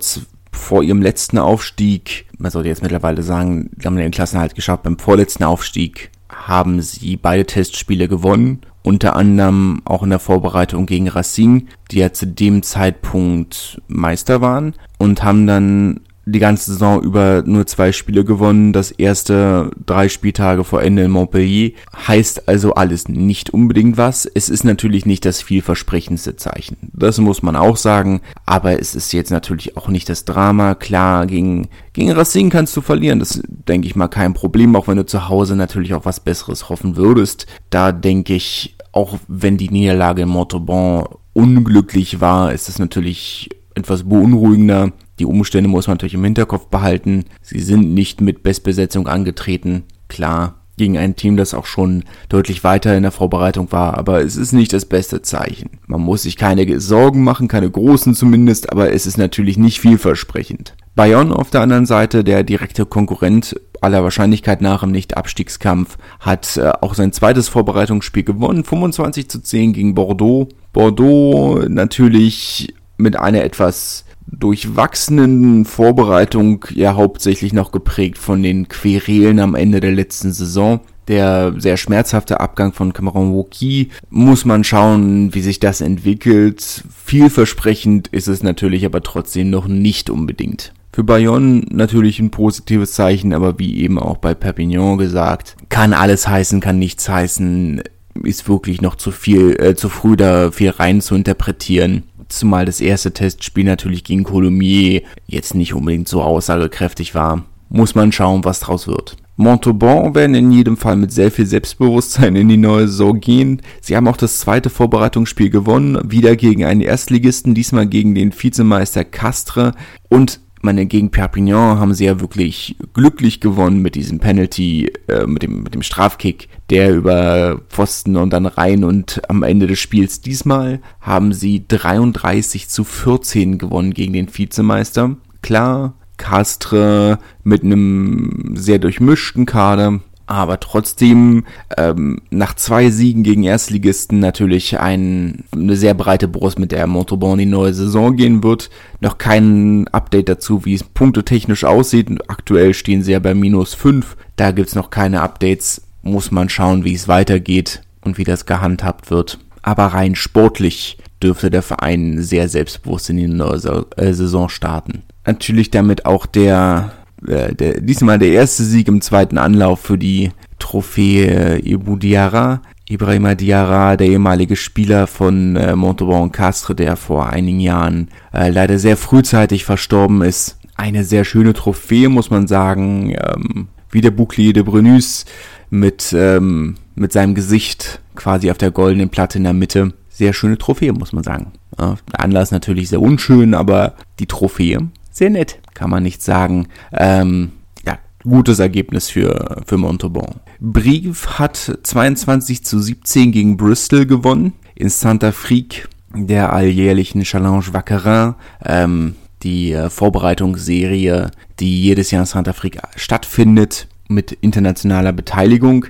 vor 0.53 0.85
ihrem 0.85 1.03
letzten 1.03 1.39
Aufstieg. 1.39 2.27
Man 2.39 2.53
sollte 2.53 2.69
jetzt 2.69 2.83
mittlerweile 2.83 3.25
sagen, 3.25 3.71
die 3.73 3.87
haben 3.87 3.97
den 3.97 4.13
Klassenhalt 4.13 4.55
geschafft. 4.55 4.85
Beim 4.85 5.01
vorletzten 5.01 5.43
Aufstieg 5.43 6.13
haben 6.29 6.81
sie 6.81 7.17
beide 7.17 7.45
Testspiele 7.45 8.07
gewonnen 8.07 8.61
unter 8.82 9.17
anderem 9.17 9.81
auch 9.84 10.02
in 10.02 10.11
der 10.11 10.19
Vorbereitung 10.19 10.87
gegen 10.87 11.08
Racing, 11.08 11.69
die 11.90 11.99
ja 11.99 12.12
zu 12.12 12.26
dem 12.26 12.62
Zeitpunkt 12.62 13.81
Meister 13.88 14.40
waren 14.40 14.75
und 14.99 15.23
haben 15.23 15.46
dann 15.46 16.00
die 16.25 16.39
ganze 16.39 16.73
Saison 16.73 17.03
über 17.03 17.43
nur 17.45 17.67
zwei 17.67 17.93
Spiele 17.93 18.25
gewonnen. 18.25 18.73
Das 18.73 18.91
erste 18.91 19.71
drei 19.85 20.09
Spieltage 20.09 20.65
vor 20.65 20.83
Ende 20.83 21.03
in 21.03 21.11
Montpellier. 21.11 21.73
Heißt 22.07 22.49
also 22.49 22.75
alles 22.75 23.09
nicht 23.09 23.51
unbedingt 23.51 23.97
was. 23.97 24.27
Es 24.27 24.49
ist 24.49 24.65
natürlich 24.65 25.05
nicht 25.05 25.25
das 25.25 25.43
vielversprechendste 25.43 26.37
Zeichen. 26.37 26.77
Das 26.93 27.19
muss 27.19 27.43
man 27.43 27.57
auch 27.57 27.77
sagen. 27.77 28.21
Aber 28.47 28.81
es 28.81 28.95
ist 28.95 29.13
jetzt 29.13 29.31
natürlich 29.31 29.77
auch 29.77 29.89
nicht 29.89 30.09
das 30.09 30.25
Drama. 30.25 30.75
Klar, 30.75 31.27
gegen, 31.27 31.69
gegen 31.93 32.13
Racing 32.13 32.51
kannst 32.51 32.77
du 32.77 32.81
verlieren. 32.81 33.19
Das 33.19 33.43
denke 33.49 33.87
ich 33.89 33.96
mal 33.96 34.08
kein 34.08 34.35
Problem. 34.35 34.77
Auch 34.77 34.89
wenn 34.89 34.99
du 34.99 35.06
zu 35.06 35.29
Hause 35.29 35.56
natürlich 35.56 35.94
auch 35.94 36.05
was 36.05 36.20
Besseres 36.20 36.69
hoffen 36.69 36.96
würdest. 36.96 37.46
Da 37.70 37.91
denke 37.91 38.35
ich, 38.35 38.77
auch 38.93 39.19
wenn 39.27 39.56
die 39.56 39.70
Niederlage 39.70 40.23
in 40.23 40.29
Montauban 40.29 41.06
unglücklich 41.32 42.20
war, 42.20 42.53
ist 42.53 42.69
es 42.69 42.79
natürlich 42.79 43.49
etwas 43.75 44.05
beunruhigender. 44.05 44.93
Die 45.19 45.27
Umstände 45.27 45.69
muss 45.69 45.87
man 45.87 45.95
natürlich 45.95 46.15
im 46.15 46.25
Hinterkopf 46.25 46.67
behalten. 46.67 47.25
Sie 47.43 47.61
sind 47.61 47.93
nicht 47.93 48.21
mit 48.21 48.43
Bestbesetzung 48.43 49.09
angetreten. 49.09 49.85
Klar, 50.09 50.63
gegen 50.77 50.99
ein 50.99 51.17
Team, 51.17 51.37
das 51.37 51.55
auch 51.55 51.67
schon 51.67 52.05
deutlich 52.29 52.65
weiter 52.65 52.97
in 52.97 53.03
der 53.03 53.13
Vorbereitung 53.13 53.71
war, 53.73 53.99
aber 53.99 54.23
es 54.23 54.37
ist 54.37 54.53
nicht 54.53 54.73
das 54.73 54.87
beste 54.87 55.23
Zeichen. 55.23 55.71
Man 55.87 56.01
muss 56.01 56.23
sich 56.23 56.37
keine 56.37 56.81
Sorgen 56.81 57.23
machen, 57.23 57.47
keine 57.47 57.71
großen 57.71 58.15
zumindest, 58.15 58.73
aber 58.73 58.93
es 58.93 59.07
ist 59.07 59.19
natürlich 59.19 59.59
nicht 59.59 59.81
vielversprechend. 59.81 60.75
Bayonne 60.95 61.35
auf 61.35 61.51
der 61.51 61.61
anderen 61.61 61.87
Seite, 61.87 62.25
der 62.25 62.43
direkte 62.43 62.85
Konkurrent 62.87 63.59
aller 63.81 64.03
Wahrscheinlichkeit 64.03 64.61
nach 64.61 64.83
im 64.83 64.91
Nicht-Abstiegskampf, 64.91 65.99
hat 66.21 66.57
äh, 66.57 66.71
auch 66.81 66.95
sein 66.95 67.13
zweites 67.13 67.49
Vorbereitungsspiel 67.49 68.23
gewonnen, 68.23 68.65
25 68.65 69.29
zu 69.29 69.41
10 69.41 69.73
gegen 69.73 69.95
Bordeaux. 69.95 70.49
Bordeaux 70.73 71.65
natürlich 71.69 72.75
mit 72.97 73.17
einer 73.17 73.43
etwas 73.43 74.05
durchwachsenen 74.26 75.64
Vorbereitung 75.64 76.64
ja 76.74 76.94
hauptsächlich 76.94 77.52
noch 77.52 77.72
geprägt 77.72 78.19
von 78.19 78.43
den 78.43 78.69
Querelen 78.69 79.38
am 79.38 79.55
Ende 79.55 79.81
der 79.81 79.93
letzten 79.93 80.32
Saison. 80.32 80.81
Der 81.08 81.55
sehr 81.58 81.76
schmerzhafte 81.76 82.41
Abgang 82.41 82.72
von 82.72 82.93
Cameron 82.93 83.32
Woki 83.32 83.88
muss 84.08 84.44
man 84.44 84.62
schauen, 84.62 85.34
wie 85.34 85.41
sich 85.41 85.58
das 85.58 85.81
entwickelt. 85.81 86.84
Vielversprechend 87.05 88.08
ist 88.08 88.29
es 88.29 88.43
natürlich 88.43 88.86
aber 88.86 89.02
trotzdem 89.02 89.50
noch 89.50 89.67
nicht 89.67 90.10
unbedingt. 90.10 90.72
Für 90.94 91.05
Bayonne 91.05 91.64
natürlich 91.70 92.20
ein 92.20 92.31
positives 92.31 92.93
Zeichen, 92.93 93.32
aber 93.32 93.58
wie 93.58 93.81
eben 93.81 93.98
auch 93.98 94.19
bei 94.19 94.34
Perpignan 94.34 94.98
gesagt, 94.98 95.56
kann 95.70 95.94
alles 95.94 96.29
heißen, 96.29 96.60
kann 96.60 96.79
nichts 96.79 97.08
heißen, 97.08 97.82
ist 98.22 98.46
wirklich 98.46 98.82
noch 98.82 98.96
zu 98.96 99.10
viel, 99.10 99.56
äh, 99.58 99.74
zu 99.74 99.88
früh 99.88 100.17
da 100.17 100.50
viel 100.50 100.70
rein 100.70 101.00
zu 101.00 101.14
interpretieren. 101.14 102.05
Zumal 102.39 102.65
das 102.65 102.81
erste 102.81 103.12
Testspiel 103.12 103.65
natürlich 103.65 104.05
gegen 104.05 104.24
Colomiers 104.24 105.03
jetzt 105.27 105.55
nicht 105.55 105.74
unbedingt 105.74 106.08
so 106.08 106.22
aussagekräftig 106.22 107.15
war. 107.15 107.44
Muss 107.69 107.94
man 107.94 108.12
schauen, 108.12 108.44
was 108.44 108.60
draus 108.60 108.86
wird. 108.86 109.17
Montauban 109.36 110.15
werden 110.15 110.34
in 110.34 110.53
jedem 110.53 110.77
Fall 110.77 110.96
mit 110.96 111.10
sehr 111.10 111.31
viel 111.31 111.46
Selbstbewusstsein 111.46 112.36
in 112.36 112.48
die 112.48 112.58
neue 112.58 112.86
Saison 112.86 113.19
gehen. 113.19 113.62
Sie 113.81 113.96
haben 113.96 114.06
auch 114.06 114.17
das 114.17 114.39
zweite 114.39 114.69
Vorbereitungsspiel 114.69 115.48
gewonnen, 115.48 115.98
wieder 116.10 116.36
gegen 116.36 116.65
einen 116.65 116.82
Erstligisten, 116.82 117.55
diesmal 117.55 117.86
gegen 117.86 118.15
den 118.15 118.32
Vizemeister 118.32 119.05
Castre. 119.05 119.72
Und 120.08 120.41
meine, 120.63 120.87
gegen 120.87 121.11
Perpignan 121.11 121.79
haben 121.79 121.95
sie 121.95 122.05
ja 122.05 122.21
wirklich 122.21 122.77
glücklich 122.95 123.41
gewonnen 123.41 123.83
mit 123.83 123.95
diesem 123.95 124.19
Penalty, 124.19 124.93
äh, 125.09 125.27
mit, 125.27 125.43
dem, 125.43 125.63
mit 125.63 125.75
dem 125.75 125.83
Strafkick, 125.83 126.49
der 126.71 126.95
über 126.95 127.61
Pfosten 127.69 128.17
und 128.17 128.33
dann 128.33 128.47
rein 128.47 128.85
und 128.85 129.21
am 129.29 129.43
Ende 129.43 129.67
des 129.67 129.79
Spiels. 129.79 130.21
Diesmal 130.21 130.81
haben 131.01 131.33
sie 131.33 131.65
33 131.67 132.69
zu 132.69 132.85
14 132.85 133.59
gewonnen 133.59 133.93
gegen 133.95 134.13
den 134.13 134.29
Vizemeister. 134.33 135.17
Klar, 135.43 135.95
Castre 136.17 137.19
mit 137.43 137.65
einem 137.65 138.55
sehr 138.55 138.79
durchmischten 138.79 139.45
Kader, 139.45 140.01
aber 140.26 140.60
trotzdem 140.60 141.44
ähm, 141.76 142.20
nach 142.31 142.55
zwei 142.55 142.91
Siegen 142.91 143.22
gegen 143.22 143.44
Erstligisten 143.44 144.19
natürlich 144.19 144.79
ein, 144.79 145.44
eine 145.52 145.76
sehr 145.76 145.94
breite 145.94 146.29
Brust, 146.29 146.58
mit 146.58 146.72
der 146.72 146.86
Montauban 146.86 147.38
die 147.38 147.46
neue 147.46 147.74
Saison 147.74 148.17
gehen 148.17 148.43
wird. 148.43 148.70
Noch 149.00 149.19
kein 149.19 149.88
Update 149.88 150.29
dazu, 150.29 150.64
wie 150.64 150.74
es 150.74 150.84
punktetechnisch 150.84 151.64
aussieht. 151.64 152.08
Aktuell 152.29 152.74
stehen 152.74 153.02
sie 153.02 153.12
ja 153.12 153.19
bei 153.19 153.34
minus 153.34 153.74
fünf. 153.74 154.17
Da 154.36 154.50
gibt's 154.50 154.74
noch 154.74 154.91
keine 154.91 155.22
Updates. 155.22 155.82
Muss 156.02 156.31
man 156.31 156.48
schauen, 156.48 156.84
wie 156.84 156.94
es 156.94 157.08
weitergeht 157.08 157.82
und 158.00 158.19
wie 158.19 158.24
das 158.24 158.46
gehandhabt 158.46 159.10
wird. 159.10 159.38
Aber 159.62 159.86
rein 159.86 160.14
sportlich 160.14 160.98
dürfte 161.22 161.50
der 161.50 161.62
Verein 161.62 162.20
sehr 162.20 162.48
selbstbewusst 162.48 163.10
in 163.10 163.17
die 163.17 163.29
neue 163.29 163.86
äh, 163.96 164.12
Saison 164.12 164.48
starten 164.48 165.02
natürlich 165.26 165.70
damit 165.70 166.06
auch 166.06 166.26
der, 166.26 166.93
äh, 167.26 167.55
der 167.55 167.81
diesmal 167.81 168.19
der 168.19 168.32
erste 168.32 168.64
Sieg 168.64 168.88
im 168.88 169.00
zweiten 169.00 169.38
Anlauf 169.38 169.81
für 169.81 169.98
die 169.98 170.31
Trophäe 170.58 171.58
Ibu 171.58 171.96
Diarra. 171.96 172.62
Ibrahima 172.88 173.34
Diarra, 173.34 173.96
der 173.96 174.08
ehemalige 174.08 174.56
Spieler 174.56 175.06
von 175.06 175.56
äh, 175.56 175.74
Montauban 175.74 176.22
und 176.22 176.32
Castres, 176.32 176.76
der 176.76 176.96
vor 176.96 177.31
einigen 177.31 177.60
Jahren 177.60 178.08
äh, 178.34 178.50
leider 178.50 178.79
sehr 178.79 178.96
frühzeitig 178.96 179.64
verstorben 179.64 180.22
ist. 180.22 180.58
Eine 180.76 181.05
sehr 181.05 181.24
schöne 181.24 181.55
Trophäe, 181.55 182.08
muss 182.08 182.31
man 182.31 182.46
sagen. 182.46 183.14
Ähm, 183.17 183.69
wie 183.93 184.00
der 184.00 184.10
Bouclier 184.10 184.52
de 184.52 184.62
Brenus 184.62 185.24
mit, 185.70 186.14
ähm, 186.17 186.74
mit 186.94 187.12
seinem 187.12 187.34
Gesicht 187.34 188.00
quasi 188.14 188.50
auf 188.50 188.58
der 188.58 188.70
goldenen 188.70 189.10
Platte 189.10 189.38
in 189.38 189.44
der 189.44 189.52
Mitte. 189.52 189.93
Sehr 190.08 190.32
schöne 190.32 190.58
Trophäe, 190.58 190.93
muss 190.93 191.12
man 191.12 191.22
sagen. 191.22 191.52
Ja, 191.79 191.96
der 192.10 192.20
Anlass 192.20 192.50
natürlich 192.50 192.88
sehr 192.88 193.00
unschön, 193.00 193.55
aber 193.55 193.94
die 194.19 194.26
Trophäe 194.26 194.88
sehr 195.13 195.31
nett, 195.31 195.61
kann 195.75 195.91
man 195.91 196.03
nicht 196.03 196.23
sagen. 196.23 196.69
Ähm, 196.93 197.53
ja, 197.87 197.99
gutes 198.25 198.59
Ergebnis 198.59 199.11
für, 199.11 199.63
für 199.67 199.79
Montauban. 199.79 200.41
Brief 200.61 201.39
hat 201.39 201.79
22 201.83 202.65
zu 202.65 202.81
17 202.81 203.33
gegen 203.33 203.57
Bristol 203.57 204.07
gewonnen. 204.07 204.55
In 204.75 204.89
Santa 204.89 205.33
Frique, 205.33 205.89
der 206.15 206.53
alljährlichen 206.53 207.23
Challenge 207.23 207.65
Vaquerin. 207.73 208.35
Ähm, 208.65 209.15
die 209.43 209.73
äh, 209.73 209.91
Vorbereitungsserie, 209.91 211.31
die 211.61 211.83
jedes 211.83 212.11
Jahr 212.11 212.23
in 212.23 212.27
Santa 212.27 212.53
Frique 212.53 212.81
stattfindet 212.97 213.89
mit 214.09 214.33
internationaler 214.33 215.13
Beteiligung. 215.13 215.87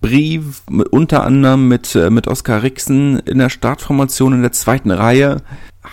Brief 0.00 0.62
unter 0.90 1.24
anderem 1.24 1.68
mit, 1.68 1.94
äh, 1.94 2.10
mit 2.10 2.26
Oskar 2.26 2.62
Rixen 2.62 3.18
in 3.20 3.38
der 3.38 3.50
Startformation 3.50 4.32
in 4.32 4.42
der 4.42 4.52
zweiten 4.52 4.90
Reihe 4.90 5.42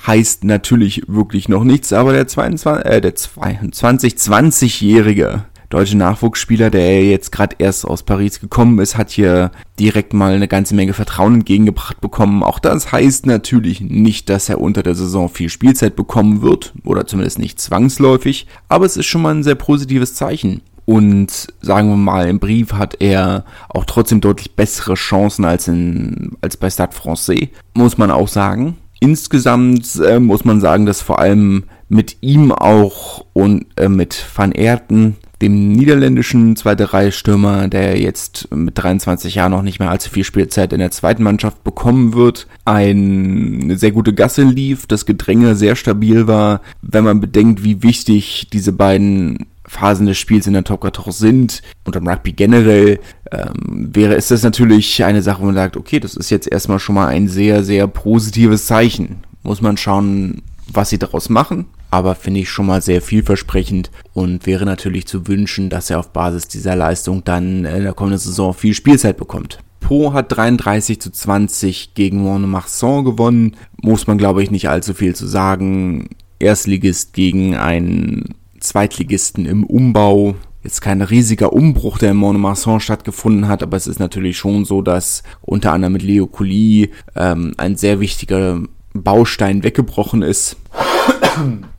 heißt 0.05 0.43
natürlich 0.43 1.03
wirklich 1.07 1.49
noch 1.49 1.63
nichts, 1.63 1.93
aber 1.93 2.13
der, 2.13 2.27
22, 2.27 2.85
äh, 2.85 3.01
der 3.01 3.15
20-20-jährige 3.15 5.45
deutsche 5.69 5.97
Nachwuchsspieler, 5.97 6.69
der 6.69 7.03
jetzt 7.03 7.31
gerade 7.31 7.55
erst 7.59 7.85
aus 7.85 8.03
Paris 8.03 8.39
gekommen 8.39 8.79
ist, 8.79 8.97
hat 8.97 9.09
hier 9.09 9.51
direkt 9.79 10.13
mal 10.13 10.33
eine 10.33 10.47
ganze 10.47 10.75
Menge 10.75 10.93
Vertrauen 10.93 11.35
entgegengebracht 11.35 11.99
bekommen. 11.99 12.43
Auch 12.43 12.59
das 12.59 12.91
heißt 12.91 13.25
natürlich 13.25 13.81
nicht, 13.81 14.29
dass 14.29 14.49
er 14.49 14.61
unter 14.61 14.83
der 14.83 14.95
Saison 14.95 15.29
viel 15.29 15.49
Spielzeit 15.49 15.95
bekommen 15.95 16.41
wird, 16.41 16.73
oder 16.85 17.05
zumindest 17.05 17.39
nicht 17.39 17.59
zwangsläufig, 17.59 18.47
aber 18.69 18.85
es 18.85 18.97
ist 18.97 19.07
schon 19.07 19.21
mal 19.21 19.35
ein 19.35 19.43
sehr 19.43 19.55
positives 19.55 20.15
Zeichen. 20.15 20.61
Und 20.87 21.47
sagen 21.59 21.89
wir 21.89 21.97
mal, 21.97 22.29
im 22.29 22.39
Brief 22.39 22.71
hat 22.71 23.01
er 23.01 23.43
auch 23.67 23.83
trotzdem 23.83 24.21
deutlich 24.21 24.55
bessere 24.55 24.93
Chancen 24.93 25.43
als, 25.43 25.67
in, 25.67 26.37
als 26.39 26.55
bei 26.55 26.69
Stade 26.69 26.95
Francais, 26.95 27.49
muss 27.73 27.97
man 27.97 28.09
auch 28.09 28.29
sagen. 28.29 28.77
Insgesamt 29.01 29.97
äh, 29.97 30.21
muss 30.21 30.45
man 30.45 30.61
sagen, 30.61 30.85
dass 30.85 31.01
vor 31.01 31.19
allem 31.19 31.65
mit 31.89 32.15
ihm 32.21 32.53
auch 32.53 33.25
und 33.33 33.65
äh, 33.75 33.89
mit 33.89 34.25
Van 34.33 34.53
Erten, 34.53 35.17
dem 35.41 35.73
niederländischen 35.73 36.55
zweite 36.55 36.93
Reihe 36.93 37.11
Stürmer, 37.11 37.67
der 37.67 37.99
jetzt 37.99 38.47
mit 38.55 38.77
23 38.77 39.35
Jahren 39.35 39.51
noch 39.51 39.63
nicht 39.63 39.79
mehr 39.79 39.91
allzu 39.91 40.09
viel 40.09 40.23
Spielzeit 40.23 40.71
in 40.71 40.79
der 40.79 40.91
zweiten 40.91 41.21
Mannschaft 41.21 41.65
bekommen 41.65 42.13
wird, 42.13 42.47
eine 42.63 43.77
sehr 43.77 43.91
gute 43.91 44.13
Gasse 44.13 44.43
lief, 44.43 44.87
das 44.87 45.05
Gedränge 45.05 45.55
sehr 45.55 45.75
stabil 45.75 46.27
war, 46.27 46.61
wenn 46.81 47.03
man 47.03 47.19
bedenkt, 47.19 47.65
wie 47.65 47.83
wichtig 47.83 48.47
diese 48.53 48.71
beiden 48.71 49.47
Phasen 49.67 50.07
des 50.07 50.17
Spiels 50.17 50.47
in 50.47 50.53
der 50.53 50.63
Top 50.63 50.81
14 50.81 51.11
sind 51.11 51.61
und 51.85 51.95
am 51.95 52.07
Rugby 52.07 52.31
generell, 52.31 52.99
ähm, 53.31 53.89
wäre 53.93 54.15
ist 54.15 54.31
das 54.31 54.43
natürlich 54.43 55.03
eine 55.03 55.21
Sache, 55.21 55.41
wo 55.41 55.45
man 55.45 55.55
sagt, 55.55 55.77
okay, 55.77 55.99
das 55.99 56.15
ist 56.15 56.29
jetzt 56.29 56.49
erstmal 56.49 56.79
schon 56.79 56.95
mal 56.95 57.07
ein 57.07 57.27
sehr, 57.27 57.63
sehr 57.63 57.87
positives 57.87 58.65
Zeichen. 58.65 59.17
Muss 59.43 59.61
man 59.61 59.77
schauen, 59.77 60.41
was 60.71 60.89
sie 60.89 60.97
daraus 60.97 61.29
machen, 61.29 61.65
aber 61.91 62.15
finde 62.15 62.41
ich 62.41 62.49
schon 62.49 62.65
mal 62.65 62.81
sehr 62.81 63.01
vielversprechend 63.01 63.91
und 64.13 64.45
wäre 64.45 64.65
natürlich 64.65 65.07
zu 65.07 65.27
wünschen, 65.27 65.69
dass 65.69 65.89
er 65.89 65.99
auf 65.99 66.11
Basis 66.11 66.47
dieser 66.47 66.75
Leistung 66.75 67.23
dann 67.23 67.65
in 67.65 67.83
der 67.83 67.93
kommenden 67.93 68.19
Saison 68.19 68.53
viel 68.53 68.73
Spielzeit 68.73 69.17
bekommt. 69.17 69.59
Po 69.79 70.13
hat 70.13 70.35
33 70.35 70.99
zu 70.99 71.11
20 71.11 71.93
gegen 71.93 72.21
Montmarsan 72.21 73.05
gewonnen. 73.05 73.55
Muss 73.81 74.07
man, 74.07 74.17
glaube 74.17 74.43
ich, 74.43 74.51
nicht 74.51 74.69
allzu 74.69 74.93
viel 74.93 75.15
zu 75.15 75.27
sagen. 75.27 76.09
Erstligist 76.39 77.13
gegen 77.13 77.55
einen 77.55 78.35
Zweitligisten 78.59 79.45
im 79.45 79.63
Umbau. 79.63 80.35
Jetzt 80.63 80.81
kein 80.81 81.01
riesiger 81.01 81.53
Umbruch, 81.53 81.97
der 81.97 82.11
in 82.11 82.17
Montmarsan 82.17 82.79
stattgefunden 82.79 83.47
hat, 83.47 83.63
aber 83.63 83.77
es 83.77 83.87
ist 83.87 83.99
natürlich 83.99 84.37
schon 84.37 84.65
so, 84.65 84.81
dass 84.81 85.23
unter 85.41 85.71
anderem 85.71 85.93
mit 85.93 86.03
Leo 86.03 86.27
Coulis 86.27 86.89
ähm, 87.15 87.53
ein 87.57 87.77
sehr 87.77 87.99
wichtiger 87.99 88.61
Baustein 89.03 89.63
weggebrochen 89.63 90.21
ist. 90.21 90.57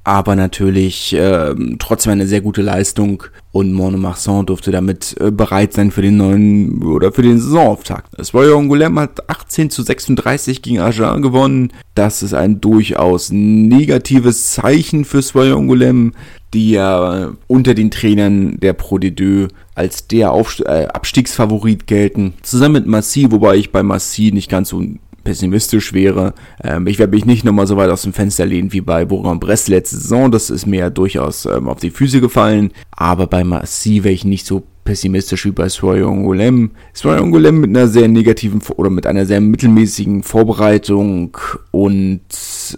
Aber 0.05 0.37
natürlich 0.37 1.15
äh, 1.15 1.55
trotzdem 1.79 2.13
eine 2.13 2.27
sehr 2.27 2.41
gute 2.41 2.63
Leistung 2.63 3.25
und 3.53 3.73
Montmarsan 3.73 4.47
durfte 4.47 4.71
damit 4.71 5.17
äh, 5.21 5.31
bereit 5.31 5.75
sein 5.75 5.91
für 5.91 6.01
den 6.01 6.17
neuen 6.17 6.83
oder 6.83 7.13
für 7.13 7.23
den 7.23 7.39
Saisonauftakt. 7.39 8.09
Das 8.17 8.33
Royal 8.33 8.55
Angoulême 8.55 9.01
hat 9.01 9.29
18 9.29 9.71
zu 9.71 9.83
36 9.83 10.63
gegen 10.63 10.81
Agen 10.81 11.23
gewonnen. 11.23 11.73
Das 11.95 12.23
ist 12.23 12.35
ein 12.35 12.61
durchaus 12.61 13.31
negatives 13.31 14.53
Zeichen 14.53 15.05
für 15.05 15.23
Royal 15.35 15.59
Angoulême, 15.59 16.13
die 16.55 16.71
ja 16.71 17.33
unter 17.47 17.75
den 17.75 17.91
Trainern 17.91 18.59
der 18.61 18.73
Pro 18.73 18.97
D2 18.97 19.49
als 19.75 20.07
der 20.07 20.33
Aufst 20.33 20.61
äh, 20.61 20.89
Abstiegsfavorit 20.93 21.87
gelten. 21.87 22.35
Zusammen 22.43 22.75
mit 22.75 22.87
Massi, 22.87 23.31
wobei 23.31 23.57
ich 23.57 23.73
bei 23.73 23.83
Massi 23.83 24.31
nicht 24.33 24.51
ganz 24.51 24.71
so 24.71 24.83
pessimistisch 25.29 25.93
wäre. 25.93 26.33
Ähm, 26.65 26.87
ich 26.87 26.99
werde 26.99 27.15
mich 27.15 27.27
nicht 27.27 27.45
nochmal 27.45 27.67
so 27.67 27.77
weit 27.77 27.91
aus 27.91 28.01
dem 28.01 28.15
Fenster 28.15 28.47
lehnen 28.47 28.73
wie 28.73 28.81
bei 28.81 29.05
Bourg-en-Bresse 29.05 29.71
letzte 29.71 29.97
Saison. 29.97 30.31
Das 30.31 30.49
ist 30.49 30.65
mir 30.65 30.89
durchaus 30.89 31.45
ähm, 31.45 31.69
auf 31.69 31.81
die 31.81 31.91
Füße 31.91 32.23
gefallen. 32.23 32.73
Aber 32.93 33.27
bei 33.27 33.45
Massi 33.45 34.05
wäre 34.05 34.15
ich 34.15 34.25
nicht 34.25 34.47
so 34.47 34.63
pessimistisch 34.85 35.45
wie 35.45 35.51
bei 35.51 35.69
Soyo 35.69 36.09
Angolem. 36.09 36.71
Soyo 36.95 37.23
Angolem 37.23 37.61
mit 37.61 37.69
einer 37.69 37.89
sehr 37.89 38.09
negativen 38.09 38.63
oder 38.77 38.89
mit 38.89 39.07
einer 39.07 39.27
sehr 39.27 39.43
mittelmäßigen 39.43 40.23
Vorbereitung 40.23 41.37
und 41.73 42.23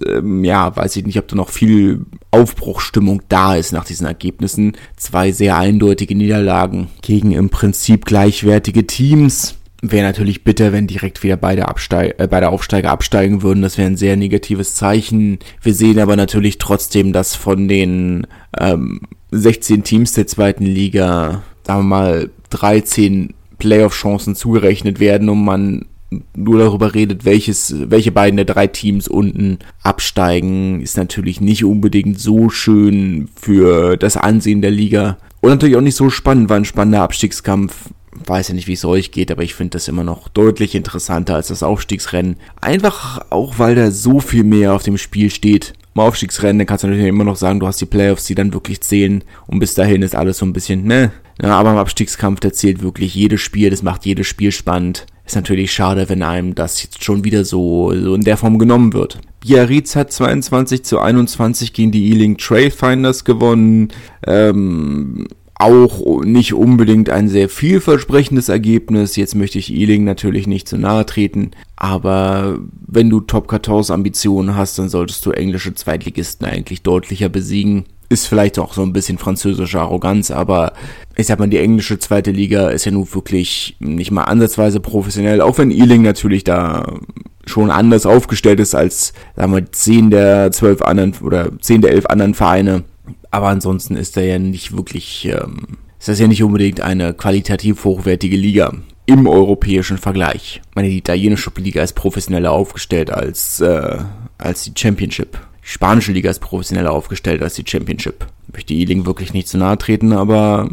ähm, 0.04 0.44
ja, 0.44 0.74
weiß 0.74 0.96
ich 0.96 1.06
nicht, 1.06 1.20
ob 1.20 1.28
da 1.28 1.36
noch 1.36 1.50
viel 1.50 2.04
Aufbruchstimmung 2.32 3.22
da 3.28 3.54
ist 3.54 3.72
nach 3.72 3.84
diesen 3.84 4.08
Ergebnissen. 4.08 4.72
Zwei 4.96 5.30
sehr 5.30 5.56
eindeutige 5.56 6.16
Niederlagen 6.16 6.88
gegen 7.00 7.30
im 7.30 7.48
Prinzip 7.48 8.06
gleichwertige 8.06 8.88
Teams. 8.88 9.54
Wäre 9.82 10.06
natürlich 10.06 10.44
bitter, 10.44 10.72
wenn 10.72 10.86
direkt 10.86 11.22
wieder 11.22 11.36
beide, 11.36 11.68
Absteig 11.68 12.14
äh, 12.18 12.28
beide 12.28 12.50
Aufsteiger 12.50 12.90
absteigen 12.90 13.42
würden. 13.42 13.62
Das 13.62 13.78
wäre 13.78 13.86
ein 13.86 13.96
sehr 13.96 14.16
negatives 14.16 14.74
Zeichen. 14.74 15.38
Wir 15.62 15.74
sehen 15.74 15.98
aber 15.98 16.16
natürlich 16.16 16.58
trotzdem, 16.58 17.12
dass 17.12 17.34
von 17.34 17.66
den 17.66 18.26
ähm, 18.58 19.00
16 19.30 19.82
Teams 19.84 20.12
der 20.12 20.26
zweiten 20.26 20.66
Liga, 20.66 21.42
sagen 21.62 21.80
wir 21.80 21.96
mal, 21.96 22.30
13 22.50 23.34
Playoff-Chancen 23.58 24.34
zugerechnet 24.34 25.00
werden 25.00 25.28
und 25.28 25.44
man 25.44 25.86
nur 26.34 26.58
darüber 26.58 26.94
redet, 26.94 27.24
welches, 27.24 27.74
welche 27.88 28.12
beiden 28.12 28.36
der 28.36 28.44
drei 28.44 28.66
Teams 28.66 29.06
unten 29.08 29.60
absteigen, 29.82 30.80
ist 30.80 30.96
natürlich 30.96 31.40
nicht 31.40 31.64
unbedingt 31.64 32.18
so 32.18 32.50
schön 32.50 33.28
für 33.40 33.96
das 33.96 34.16
Ansehen 34.16 34.60
der 34.60 34.72
Liga. 34.72 35.18
Und 35.40 35.50
natürlich 35.50 35.76
auch 35.76 35.80
nicht 35.82 35.96
so 35.96 36.10
spannend, 36.10 36.50
war 36.50 36.56
ein 36.56 36.64
spannender 36.64 37.02
Abstiegskampf 37.02 37.90
weiß 38.26 38.48
ja 38.48 38.54
nicht, 38.54 38.68
wie 38.68 38.74
es 38.74 38.84
euch 38.84 39.10
geht, 39.10 39.30
aber 39.30 39.42
ich 39.42 39.54
finde 39.54 39.70
das 39.70 39.88
immer 39.88 40.04
noch 40.04 40.28
deutlich 40.28 40.74
interessanter 40.74 41.34
als 41.34 41.48
das 41.48 41.62
Aufstiegsrennen. 41.62 42.36
Einfach 42.60 43.26
auch, 43.30 43.58
weil 43.58 43.74
da 43.74 43.90
so 43.90 44.20
viel 44.20 44.44
mehr 44.44 44.74
auf 44.74 44.82
dem 44.82 44.98
Spiel 44.98 45.30
steht 45.30 45.74
im 45.94 46.02
Aufstiegsrennen, 46.02 46.66
kannst 46.66 46.84
du 46.84 46.88
natürlich 46.88 47.08
immer 47.08 47.24
noch 47.24 47.36
sagen, 47.36 47.58
du 47.58 47.66
hast 47.66 47.80
die 47.80 47.86
Playoffs, 47.86 48.24
die 48.24 48.34
dann 48.34 48.52
wirklich 48.52 48.80
zählen 48.80 49.24
und 49.46 49.58
bis 49.58 49.74
dahin 49.74 50.02
ist 50.02 50.14
alles 50.14 50.38
so 50.38 50.46
ein 50.46 50.52
bisschen, 50.52 50.84
ne? 50.84 51.10
Ja, 51.42 51.58
aber 51.58 51.72
im 51.72 51.78
Abstiegskampf, 51.78 52.40
der 52.40 52.52
zählt 52.52 52.82
wirklich 52.82 53.14
jedes 53.14 53.40
Spiel, 53.40 53.70
das 53.70 53.82
macht 53.82 54.04
jedes 54.04 54.26
Spiel 54.26 54.52
spannend. 54.52 55.06
Ist 55.24 55.36
natürlich 55.36 55.72
schade, 55.72 56.08
wenn 56.08 56.22
einem 56.22 56.54
das 56.54 56.82
jetzt 56.82 57.02
schon 57.02 57.24
wieder 57.24 57.44
so, 57.44 57.92
so 57.94 58.14
in 58.14 58.22
der 58.22 58.36
Form 58.36 58.58
genommen 58.58 58.92
wird. 58.92 59.18
Biarritz 59.40 59.96
hat 59.96 60.12
22 60.12 60.84
zu 60.84 60.98
21 60.98 61.72
gegen 61.72 61.92
die 61.92 62.10
Ealing 62.10 62.36
Trailfinders 62.36 63.24
gewonnen. 63.24 63.88
Ähm, 64.26 65.28
auch 65.60 66.22
nicht 66.24 66.54
unbedingt 66.54 67.10
ein 67.10 67.28
sehr 67.28 67.48
vielversprechendes 67.48 68.48
Ergebnis. 68.48 69.16
Jetzt 69.16 69.34
möchte 69.34 69.58
ich 69.58 69.72
Ealing 69.72 70.04
natürlich 70.04 70.46
nicht 70.46 70.68
zu 70.68 70.78
nahe 70.78 71.06
treten, 71.06 71.50
aber 71.76 72.58
wenn 72.86 73.10
du 73.10 73.20
Top 73.20 73.50
14 73.50 73.94
Ambitionen 73.94 74.56
hast, 74.56 74.78
dann 74.78 74.88
solltest 74.88 75.24
du 75.26 75.32
englische 75.32 75.74
Zweitligisten 75.74 76.46
eigentlich 76.46 76.82
deutlicher 76.82 77.28
besiegen. 77.28 77.84
Ist 78.08 78.26
vielleicht 78.26 78.58
auch 78.58 78.72
so 78.72 78.82
ein 78.82 78.92
bisschen 78.92 79.18
französische 79.18 79.80
Arroganz, 79.80 80.30
aber 80.30 80.72
ich 81.16 81.26
sag 81.26 81.38
mal, 81.38 81.48
die 81.48 81.58
englische 81.58 81.98
zweite 81.98 82.32
Liga 82.32 82.70
ist 82.70 82.84
ja 82.84 82.92
nun 82.92 83.12
wirklich 83.14 83.76
nicht 83.78 84.10
mal 84.10 84.24
ansatzweise 84.24 84.80
professionell, 84.80 85.40
auch 85.40 85.58
wenn 85.58 85.70
Ealing 85.70 86.02
natürlich 86.02 86.42
da 86.42 86.98
schon 87.46 87.70
anders 87.70 88.06
aufgestellt 88.06 88.60
ist 88.60 88.74
als, 88.74 89.12
sagen 89.36 89.52
wir, 89.52 89.70
zehn 89.72 90.10
der 90.10 90.52
zwölf 90.52 90.82
anderen 90.82 91.14
oder 91.22 91.50
zehn 91.60 91.82
der 91.82 91.92
elf 91.92 92.06
anderen 92.06 92.34
Vereine. 92.34 92.84
Aber 93.30 93.48
ansonsten 93.48 93.96
ist 93.96 94.16
er 94.16 94.24
ja 94.24 94.38
nicht 94.38 94.76
wirklich, 94.76 95.26
ähm, 95.26 95.78
ist 95.98 96.08
das 96.08 96.18
ja 96.18 96.26
nicht 96.26 96.42
unbedingt 96.42 96.80
eine 96.80 97.14
qualitativ 97.14 97.84
hochwertige 97.84 98.36
Liga 98.36 98.72
im 99.06 99.26
europäischen 99.26 99.98
Vergleich. 99.98 100.60
Ich 100.68 100.76
meine, 100.76 100.88
die 100.88 100.98
italienische 100.98 101.50
Liga 101.56 101.82
ist 101.82 101.94
professioneller 101.94 102.52
aufgestellt 102.52 103.10
als, 103.10 103.60
äh, 103.60 103.98
als 104.38 104.64
die 104.64 104.72
Championship. 104.76 105.38
Die 105.64 105.68
spanische 105.68 106.12
Liga 106.12 106.30
ist 106.30 106.40
professioneller 106.40 106.92
aufgestellt 106.92 107.42
als 107.42 107.54
die 107.54 107.64
Championship. 107.66 108.26
Ich 108.48 108.54
möchte 108.54 108.74
E-Ling 108.74 109.06
wirklich 109.06 109.32
nicht 109.32 109.48
zu 109.48 109.58
nahe 109.58 109.78
treten, 109.78 110.12
aber 110.12 110.68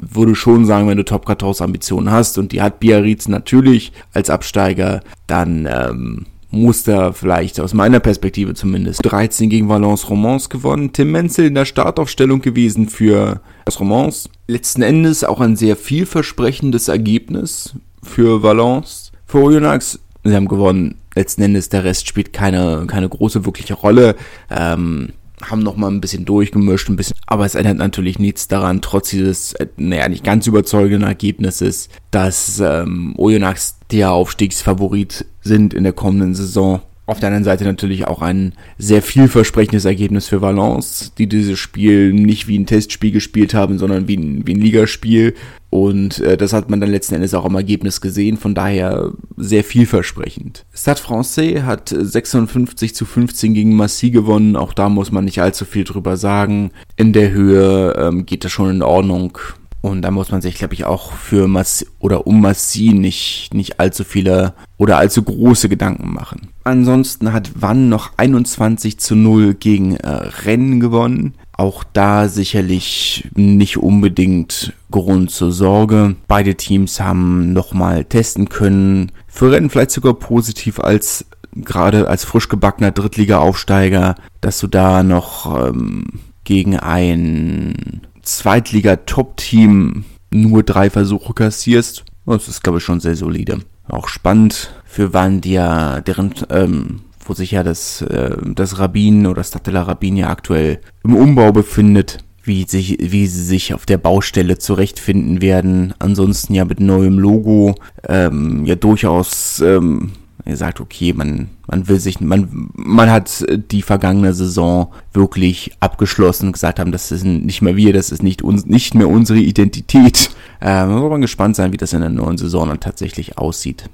würde 0.00 0.34
schon 0.34 0.64
sagen, 0.66 0.88
wenn 0.88 0.96
du 0.96 1.04
Top 1.04 1.26
14 1.26 1.64
Ambitionen 1.64 2.10
hast 2.10 2.38
und 2.38 2.52
die 2.52 2.62
hat 2.62 2.80
Biarritz 2.80 3.28
natürlich 3.28 3.92
als 4.12 4.30
Absteiger, 4.30 5.00
dann 5.26 5.68
ähm, 5.70 6.26
muss 6.50 6.82
da 6.82 7.12
vielleicht 7.12 7.60
aus 7.60 7.74
meiner 7.74 8.00
Perspektive 8.00 8.54
zumindest 8.54 9.00
13 9.04 9.50
gegen 9.50 9.68
Valence 9.68 10.08
Romans 10.08 10.48
gewonnen. 10.48 10.92
Tim 10.92 11.12
Menzel 11.12 11.46
in 11.46 11.54
der 11.54 11.64
Startaufstellung 11.64 12.40
gewesen 12.40 12.88
für 12.88 13.40
das 13.64 13.78
Romans. 13.78 14.28
Letzten 14.48 14.82
Endes 14.82 15.22
auch 15.22 15.40
ein 15.40 15.56
sehr 15.56 15.76
vielversprechendes 15.76 16.88
Ergebnis 16.88 17.74
für 18.02 18.42
Valence. 18.42 19.12
Für 19.26 19.38
Oyonnax, 19.38 20.00
sie 20.24 20.34
haben 20.34 20.48
gewonnen. 20.48 20.96
Letzten 21.14 21.42
Endes 21.42 21.68
der 21.68 21.84
Rest 21.84 22.08
spielt 22.08 22.32
keine, 22.32 22.84
keine 22.86 23.08
große 23.08 23.44
wirkliche 23.44 23.74
Rolle. 23.74 24.16
Ähm, 24.50 25.10
haben 25.42 25.62
noch 25.62 25.76
mal 25.76 25.90
ein 25.90 26.00
bisschen 26.00 26.24
durchgemischt, 26.24 26.88
ein 26.88 26.96
bisschen, 26.96 27.16
aber 27.26 27.44
es 27.44 27.54
ändert 27.54 27.78
natürlich 27.78 28.18
nichts 28.18 28.48
daran, 28.48 28.80
trotz 28.80 29.10
dieses, 29.10 29.54
äh, 29.54 29.66
naja, 29.76 30.08
nicht 30.08 30.24
ganz 30.24 30.46
überzeugenden 30.46 31.02
Ergebnisses, 31.02 31.88
dass 32.10 32.60
ähm, 32.60 33.14
Oyonnax 33.16 33.78
der 33.90 34.12
Aufstiegsfavorit 34.12 35.26
sind 35.42 35.74
in 35.74 35.84
der 35.84 35.92
kommenden 35.92 36.34
Saison. 36.34 36.80
Auf 37.06 37.18
der 37.18 37.28
anderen 37.28 37.44
Seite 37.44 37.64
natürlich 37.64 38.06
auch 38.06 38.22
ein 38.22 38.52
sehr 38.78 39.02
vielversprechendes 39.02 39.84
Ergebnis 39.84 40.28
für 40.28 40.42
Valence, 40.42 41.12
die 41.18 41.26
dieses 41.26 41.58
Spiel 41.58 42.12
nicht 42.12 42.46
wie 42.46 42.56
ein 42.56 42.66
Testspiel 42.66 43.10
gespielt 43.10 43.52
haben, 43.52 43.78
sondern 43.78 44.06
wie 44.06 44.16
ein, 44.16 44.46
wie 44.46 44.54
ein 44.54 44.60
Ligaspiel. 44.60 45.34
Und 45.70 46.18
äh, 46.18 46.36
das 46.36 46.52
hat 46.52 46.68
man 46.68 46.80
dann 46.80 46.90
letzten 46.90 47.14
Endes 47.14 47.32
auch 47.32 47.44
im 47.44 47.54
Ergebnis 47.54 48.00
gesehen, 48.00 48.36
von 48.36 48.54
daher 48.54 49.12
sehr 49.36 49.62
vielversprechend. 49.62 50.66
Stade 50.74 51.00
Francais 51.00 51.62
hat 51.62 51.94
56 51.96 52.94
zu 52.94 53.04
15 53.04 53.54
gegen 53.54 53.76
Massy 53.76 54.10
gewonnen, 54.10 54.56
auch 54.56 54.72
da 54.72 54.88
muss 54.88 55.12
man 55.12 55.24
nicht 55.24 55.40
allzu 55.40 55.64
viel 55.64 55.84
drüber 55.84 56.16
sagen. 56.16 56.72
In 56.96 57.12
der 57.12 57.30
Höhe 57.30 57.94
ähm, 57.96 58.26
geht 58.26 58.44
das 58.44 58.50
schon 58.50 58.70
in 58.70 58.82
Ordnung. 58.82 59.38
Und 59.82 60.02
da 60.02 60.10
muss 60.10 60.30
man 60.30 60.42
sich, 60.42 60.56
glaube 60.56 60.74
ich, 60.74 60.84
auch 60.84 61.12
für 61.12 61.48
Mass 61.48 61.86
oder 62.00 62.26
um 62.26 62.42
Massi 62.42 62.92
nicht, 62.92 63.54
nicht 63.54 63.80
allzu 63.80 64.04
viele 64.04 64.52
oder 64.76 64.98
allzu 64.98 65.22
große 65.22 65.70
Gedanken 65.70 66.12
machen. 66.12 66.48
Ansonsten 66.64 67.32
hat 67.32 67.52
Wann 67.54 67.88
noch 67.88 68.10
21 68.18 68.98
zu 68.98 69.14
0 69.14 69.54
gegen 69.54 69.96
äh, 69.96 70.08
Rennen 70.44 70.80
gewonnen. 70.80 71.34
Auch 71.60 71.84
da 71.84 72.28
sicherlich 72.28 73.28
nicht 73.34 73.76
unbedingt 73.76 74.72
Grund 74.90 75.30
zur 75.30 75.52
Sorge. 75.52 76.16
Beide 76.26 76.54
Teams 76.54 77.00
haben 77.00 77.52
nochmal 77.52 78.06
testen 78.06 78.48
können. 78.48 79.12
Für 79.26 79.52
Rennen 79.52 79.68
vielleicht 79.68 79.90
sogar 79.90 80.14
positiv 80.14 80.80
als 80.80 81.26
gerade 81.54 82.08
als 82.08 82.24
frisch 82.24 82.48
gebackener 82.48 82.92
Drittliga-Aufsteiger, 82.92 84.14
dass 84.40 84.58
du 84.58 84.68
da 84.68 85.02
noch 85.02 85.68
ähm, 85.68 86.20
gegen 86.44 86.78
ein 86.78 88.06
Zweitliga-Top-Team 88.22 90.06
nur 90.30 90.62
drei 90.62 90.88
Versuche 90.88 91.34
kassierst. 91.34 92.06
Das 92.24 92.48
ist, 92.48 92.62
glaube 92.62 92.78
ich, 92.78 92.84
schon 92.84 93.00
sehr 93.00 93.16
solide. 93.16 93.58
Auch 93.86 94.08
spannend 94.08 94.72
für 94.86 95.12
Wandia, 95.12 96.00
deren, 96.00 96.32
ähm, 96.48 97.00
wo 97.30 97.34
sich 97.34 97.52
ja 97.52 97.62
das, 97.62 98.02
äh, 98.02 98.36
das 98.56 98.80
Rabbin 98.80 99.28
oder 99.28 99.44
Statella 99.44 99.82
Rabbin 99.82 100.16
ja 100.16 100.30
aktuell 100.30 100.80
im 101.04 101.14
Umbau 101.14 101.52
befindet, 101.52 102.18
wie, 102.42 102.66
sich, 102.66 102.98
wie 103.00 103.28
sie 103.28 103.44
sich 103.44 103.72
auf 103.72 103.86
der 103.86 103.98
Baustelle 103.98 104.58
zurechtfinden 104.58 105.40
werden. 105.40 105.94
Ansonsten 106.00 106.54
ja 106.54 106.64
mit 106.64 106.80
neuem 106.80 107.20
Logo, 107.20 107.76
ähm, 108.08 108.66
ja 108.66 108.74
durchaus 108.74 109.60
ähm, 109.60 110.10
er 110.44 110.56
sagt, 110.56 110.80
okay, 110.80 111.12
man, 111.12 111.50
man 111.68 111.86
will 111.86 112.00
sich, 112.00 112.20
man, 112.20 112.70
man 112.74 113.08
hat 113.08 113.46
die 113.70 113.82
vergangene 113.82 114.34
Saison 114.34 114.88
wirklich 115.12 115.70
abgeschlossen 115.78 116.50
gesagt 116.50 116.80
haben, 116.80 116.90
das 116.90 117.12
ist 117.12 117.24
nicht 117.24 117.62
mehr 117.62 117.76
wir, 117.76 117.92
das 117.92 118.10
ist 118.10 118.24
nicht 118.24 118.42
uns, 118.42 118.66
nicht 118.66 118.96
mehr 118.96 119.08
unsere 119.08 119.38
Identität. 119.38 120.30
Äh, 120.60 120.84
man 120.84 121.20
gespannt 121.20 121.54
sein, 121.54 121.72
wie 121.72 121.76
das 121.76 121.92
in 121.92 122.00
der 122.00 122.10
neuen 122.10 122.38
Saison 122.38 122.68
dann 122.68 122.80
tatsächlich 122.80 123.38
aussieht. 123.38 123.88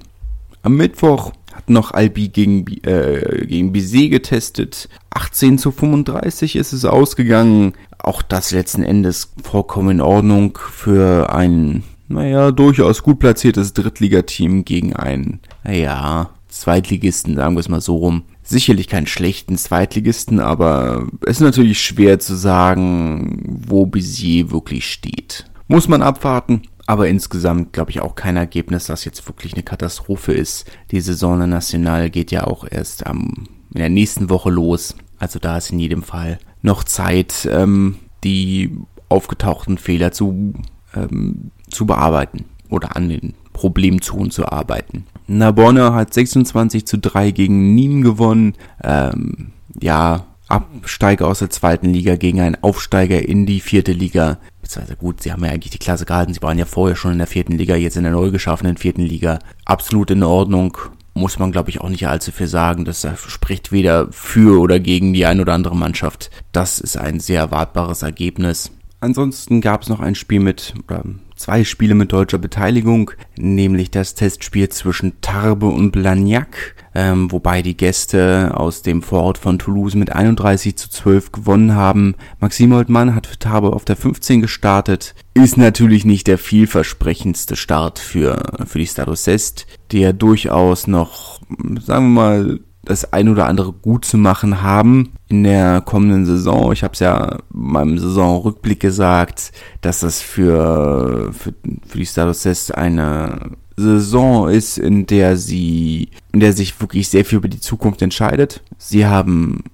Am 0.63 0.75
Mittwoch 0.75 1.31
hat 1.57 1.69
noch 1.69 1.91
Albi 1.91 2.29
gegen, 2.29 2.65
äh, 2.83 3.45
gegen 3.47 3.71
Bizet 3.71 4.11
getestet. 4.11 4.89
18 5.09 5.57
zu 5.57 5.71
35 5.71 6.55
ist 6.55 6.71
es 6.71 6.85
ausgegangen. 6.85 7.73
Auch 7.97 8.21
das 8.21 8.51
letzten 8.51 8.83
Endes 8.83 9.33
vollkommen 9.43 9.89
in 9.89 10.01
Ordnung 10.01 10.57
für 10.71 11.33
ein, 11.33 11.83
naja, 12.07 12.51
durchaus 12.51 13.01
gut 13.01 13.19
platziertes 13.19 13.73
Drittligateam 13.73 14.65
gegen 14.65 14.95
ein, 14.95 15.39
naja, 15.63 16.29
Zweitligisten, 16.47 17.35
sagen 17.35 17.55
wir 17.55 17.59
es 17.59 17.69
mal 17.69 17.81
so 17.81 17.97
rum. 17.97 18.23
Sicherlich 18.43 18.87
keinen 18.87 19.07
schlechten 19.07 19.57
Zweitligisten, 19.57 20.39
aber 20.39 21.07
es 21.25 21.37
ist 21.37 21.41
natürlich 21.41 21.81
schwer 21.81 22.19
zu 22.19 22.35
sagen, 22.35 23.43
wo 23.67 23.85
Bizier 23.85 24.51
wirklich 24.51 24.89
steht. 24.89 25.45
Muss 25.67 25.87
man 25.89 26.01
abwarten, 26.01 26.61
aber 26.87 27.09
insgesamt 27.09 27.73
glaube 27.73 27.91
ich 27.91 28.01
auch 28.01 28.15
kein 28.15 28.37
Ergebnis, 28.37 28.87
das 28.87 29.05
jetzt 29.05 29.27
wirklich 29.27 29.53
eine 29.53 29.63
Katastrophe 29.63 30.31
ist. 30.33 30.65
Die 30.91 31.01
Saison 31.01 31.37
National 31.47 32.09
geht 32.09 32.31
ja 32.31 32.45
auch 32.45 32.65
erst 32.69 33.05
am, 33.05 33.47
in 33.73 33.79
der 33.79 33.89
nächsten 33.89 34.29
Woche 34.29 34.49
los. 34.49 34.95
Also 35.19 35.37
da 35.37 35.57
ist 35.57 35.69
in 35.69 35.79
jedem 35.79 36.01
Fall 36.01 36.39
noch 36.61 36.85
Zeit, 36.85 37.47
ähm, 37.51 37.97
die 38.23 38.75
aufgetauchten 39.09 39.77
Fehler 39.77 40.13
zu, 40.13 40.53
ähm, 40.95 41.51
zu 41.69 41.85
bearbeiten 41.85 42.45
oder 42.69 42.95
an 42.95 43.09
den 43.09 43.33
Problemzonen 43.51 44.31
zu 44.31 44.47
arbeiten. 44.47 45.05
Narbonne 45.27 45.93
hat 45.93 46.13
26 46.13 46.87
zu 46.87 46.97
3 46.97 47.31
gegen 47.31 47.75
Nîmes 47.75 48.03
gewonnen. 48.03 48.53
Ähm, 48.81 49.51
ja, 49.81 50.25
Absteiger 50.47 51.27
aus 51.27 51.39
der 51.39 51.49
zweiten 51.49 51.89
Liga 51.89 52.15
gegen 52.15 52.41
einen 52.41 52.61
Aufsteiger 52.61 53.27
in 53.27 53.45
die 53.45 53.59
vierte 53.59 53.91
Liga. 53.91 54.37
Beziehungsweise 54.61 54.97
gut, 54.97 55.21
sie 55.21 55.31
haben 55.31 55.43
ja 55.43 55.51
eigentlich 55.51 55.71
die 55.71 55.77
Klasse 55.77 56.05
gehalten. 56.05 56.33
Sie 56.33 56.41
waren 56.41 56.57
ja 56.57 56.65
vorher 56.65 56.95
schon 56.95 57.13
in 57.13 57.17
der 57.17 57.27
vierten 57.27 57.57
Liga, 57.57 57.75
jetzt 57.75 57.97
in 57.97 58.03
der 58.03 58.11
neu 58.11 58.31
geschaffenen 58.31 58.77
vierten 58.77 59.01
Liga. 59.01 59.39
Absolut 59.65 60.11
in 60.11 60.23
Ordnung. 60.23 60.77
Muss 61.13 61.39
man, 61.39 61.51
glaube 61.51 61.69
ich, 61.69 61.81
auch 61.81 61.89
nicht 61.89 62.07
allzu 62.07 62.31
viel 62.31 62.47
sagen. 62.47 62.85
Das 62.85 63.07
spricht 63.27 63.71
weder 63.71 64.11
für 64.11 64.59
oder 64.59 64.79
gegen 64.79 65.13
die 65.13 65.25
ein 65.25 65.39
oder 65.39 65.53
andere 65.53 65.75
Mannschaft. 65.75 66.29
Das 66.51 66.79
ist 66.79 66.97
ein 66.97 67.19
sehr 67.19 67.41
erwartbares 67.41 68.03
Ergebnis. 68.03 68.71
Ansonsten 68.99 69.61
gab 69.61 69.83
es 69.83 69.89
noch 69.89 69.99
ein 69.99 70.15
Spiel 70.15 70.39
mit, 70.39 70.73
oder 70.87 71.03
zwei 71.37 71.63
Spiele 71.63 71.95
mit 71.95 72.11
deutscher 72.11 72.37
Beteiligung, 72.37 73.11
nämlich 73.37 73.91
das 73.91 74.15
Testspiel 74.15 74.69
zwischen 74.69 75.21
Tarbe 75.21 75.67
und 75.67 75.91
Blagnac, 75.91 76.75
ähm, 76.93 77.31
wobei 77.31 77.61
die 77.61 77.77
Gäste 77.77 78.51
aus 78.55 78.81
dem 78.81 79.01
Vorort 79.01 79.37
von 79.37 79.59
Toulouse 79.59 79.95
mit 79.95 80.11
31 80.11 80.75
zu 80.75 80.89
12 80.89 81.31
gewonnen 81.31 81.75
haben. 81.75 82.15
Maxim 82.39 82.71
Oldmann 82.73 83.15
hat 83.15 83.27
für 83.27 83.39
Tarbe 83.39 83.73
auf 83.73 83.85
der 83.85 83.95
15 83.95 84.41
gestartet, 84.41 85.15
ist 85.33 85.57
natürlich 85.57 86.03
nicht 86.03 86.27
der 86.27 86.37
vielversprechendste 86.37 87.55
Start 87.55 87.99
für, 87.99 88.65
für 88.65 88.79
die 88.79 88.87
Status 88.87 89.27
Est, 89.27 89.67
der 89.91 90.13
durchaus 90.13 90.87
noch, 90.87 91.39
sagen 91.79 92.13
wir 92.13 92.21
mal, 92.21 92.59
das 92.87 93.11
ein 93.11 93.27
oder 93.27 93.47
andere 93.47 93.73
gut 93.73 94.05
zu 94.05 94.17
machen 94.17 94.61
haben 94.61 95.11
in 95.27 95.43
der 95.43 95.81
kommenden 95.81 96.25
Saison. 96.25 96.71
Ich 96.71 96.83
habe 96.83 96.93
es 96.93 96.99
ja 96.99 97.39
in 97.53 97.61
meinem 97.71 97.99
Saisonrückblick 97.99 98.79
gesagt, 98.79 99.51
dass 99.81 99.99
das 99.99 100.21
für, 100.21 101.31
für, 101.33 101.53
für 101.85 101.97
die 101.97 102.05
Status 102.05 102.43
Test 102.43 102.75
eine 102.75 103.51
Saison 103.75 104.49
ist, 104.49 104.77
in 104.77 105.05
der 105.05 105.37
sie, 105.37 106.09
in 106.31 106.39
der 106.39 106.53
sich 106.53 106.79
wirklich 106.79 107.09
sehr 107.09 107.25
viel 107.25 107.39
über 107.39 107.49
die 107.49 107.59
Zukunft 107.59 108.01
entscheidet. 108.01 108.63
Sie 108.77 109.05
haben 109.05 109.65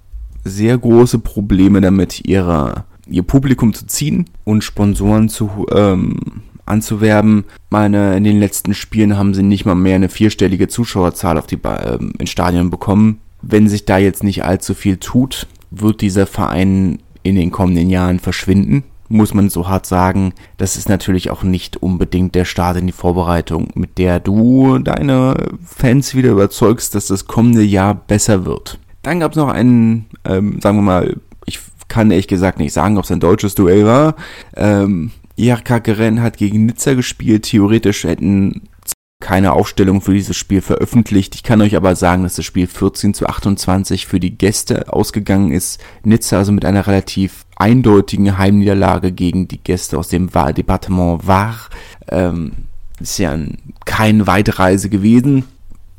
sehr 0.43 0.78
große 0.78 1.19
Probleme 1.19 1.82
damit, 1.82 2.26
ihre, 2.26 2.84
ihr 3.08 3.23
Publikum 3.23 3.73
zu 3.73 3.86
ziehen 3.86 4.26
und 4.43 4.63
Sponsoren 4.63 5.30
zu, 5.30 5.67
ähm, 5.71 6.17
anzuwerben. 6.65 7.45
Meine, 7.69 8.15
in 8.15 8.23
den 8.23 8.39
letzten 8.39 8.73
Spielen 8.73 9.17
haben 9.17 9.34
sie 9.34 9.43
nicht 9.43 9.65
mal 9.65 9.76
mehr 9.76 9.95
eine 9.95 10.10
vierstellige 10.10 10.67
Zuschauerzahl 10.67 11.38
auf 11.38 11.47
die, 11.47 11.60
ähm, 11.63 12.13
in 12.19 12.28
Stadien 12.28 12.69
bekommen. 12.69 13.19
Wenn 13.41 13.67
sich 13.67 13.86
da 13.86 13.97
jetzt 13.97 14.23
nicht 14.23 14.43
allzu 14.43 14.73
viel 14.73 14.97
tut, 14.97 15.47
wird 15.71 16.02
dieser 16.02 16.28
Verein 16.28 16.99
in 17.23 17.36
den 17.36 17.52
kommenden 17.52 17.89
Jahren 17.89 18.19
verschwinden 18.19 18.84
muss 19.13 19.34
man 19.34 19.49
so 19.49 19.69
hart 19.69 19.86
sagen, 19.86 20.34
das 20.58 20.76
ist 20.76 20.89
natürlich 20.89 21.30
auch 21.30 21.43
nicht 21.43 21.78
unbedingt 21.78 22.36
der 22.36 22.45
Start 22.45 22.78
in 22.78 22.88
die 22.88 22.93
Vorbereitung, 22.93 23.69
mit 23.76 23.97
der 23.97 24.19
du 24.19 24.80
deine 24.80 25.36
Fans 25.63 26.15
wieder 26.15 26.32
überzeugst, 26.32 26.95
dass 26.95 27.08
das 27.08 27.28
kommende 27.28 27.62
Jahr 27.62 27.93
besser 27.93 28.45
wird. 28.45 28.80
Dann 29.04 29.19
gab 29.19 29.32
es 29.32 29.38
noch 29.38 29.49
einen, 29.49 30.08
ähm, 30.26 30.60
sagen 30.62 30.78
wir 30.78 30.82
mal, 30.82 31.17
ich 31.45 31.60
kann 31.88 32.10
ehrlich 32.10 32.28
gesagt 32.28 32.58
nicht 32.58 32.73
sagen, 32.73 32.97
ob 32.97 33.04
es 33.04 33.12
ein 33.12 33.19
deutsches 33.19 33.54
Duell 33.54 33.86
war. 33.86 34.15
Ähm, 34.56 35.12
IRK 35.36 35.84
Geren 35.84 36.22
hat 36.22 36.38
gegen 36.38 36.65
Nizza 36.65 36.93
gespielt. 36.93 37.43
Theoretisch 37.43 38.04
hätten 38.04 38.69
keine 39.24 39.54
Aufstellung 39.54 40.02
für 40.02 40.13
dieses 40.13 40.36
Spiel 40.36 40.62
veröffentlicht. 40.62 41.34
Ich 41.34 41.43
kann 41.43 41.62
euch 41.62 41.78
aber 41.78 41.96
sagen, 41.96 42.24
dass 42.24 42.36
das 42.36 42.43
Spiel 42.43 42.67
14 42.67 43.13
zu 43.13 43.26
28 43.26 44.06
für 44.06 44.19
die 44.19 44.38
Gäste 44.38 44.91
ausgegangen 44.91 45.52
ist. 45.52 45.82
Nizza 46.04 46.39
also 46.39 46.52
mit 46.52 46.65
einer 46.65 46.86
relativ 46.86 47.46
eindeutigen 47.56 48.38
Heimniederlage 48.38 49.13
gegen 49.13 49.48
die 49.48 49.60
Gäste 49.60 49.98
aus 49.98 50.10
dem 50.10 50.30
Departement 50.30 51.26
Var. 51.26 51.56
Ähm, 52.10 52.52
ist 53.00 53.17
ja 53.17 53.38
keine 53.86 54.28
Weitreise 54.28 54.89
gewesen. 54.89 55.46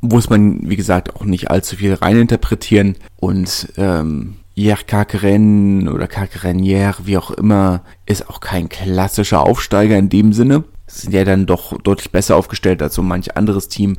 Muss 0.03 0.29
man, 0.29 0.68
wie 0.68 0.77
gesagt, 0.77 1.16
auch 1.16 1.25
nicht 1.25 1.51
allzu 1.51 1.77
viel 1.77 1.94
reininterpretieren. 1.94 2.97
Und 3.16 3.73
ähm, 3.79 4.37
Hier 4.55 4.77
Kakeren 4.87 5.88
oder 5.88 6.07
Kakerenier, 6.07 6.95
wie 7.05 7.19
auch 7.19 7.31
immer, 7.33 7.83
ist 8.07 8.29
auch 8.29 8.40
kein 8.40 8.69
klassischer 8.69 9.40
Aufsteiger 9.40 9.99
in 9.99 10.09
dem 10.09 10.33
Sinne 10.33 10.64
sind 10.87 11.14
ja 11.14 11.25
dann 11.25 11.47
doch 11.47 11.77
deutlich 11.83 12.11
besser 12.11 12.37
aufgestellt 12.37 12.83
als 12.83 12.95
so 12.95 13.03
manch 13.03 13.37
anderes 13.37 13.69
Team. 13.69 13.97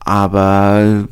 Aber 0.00 1.06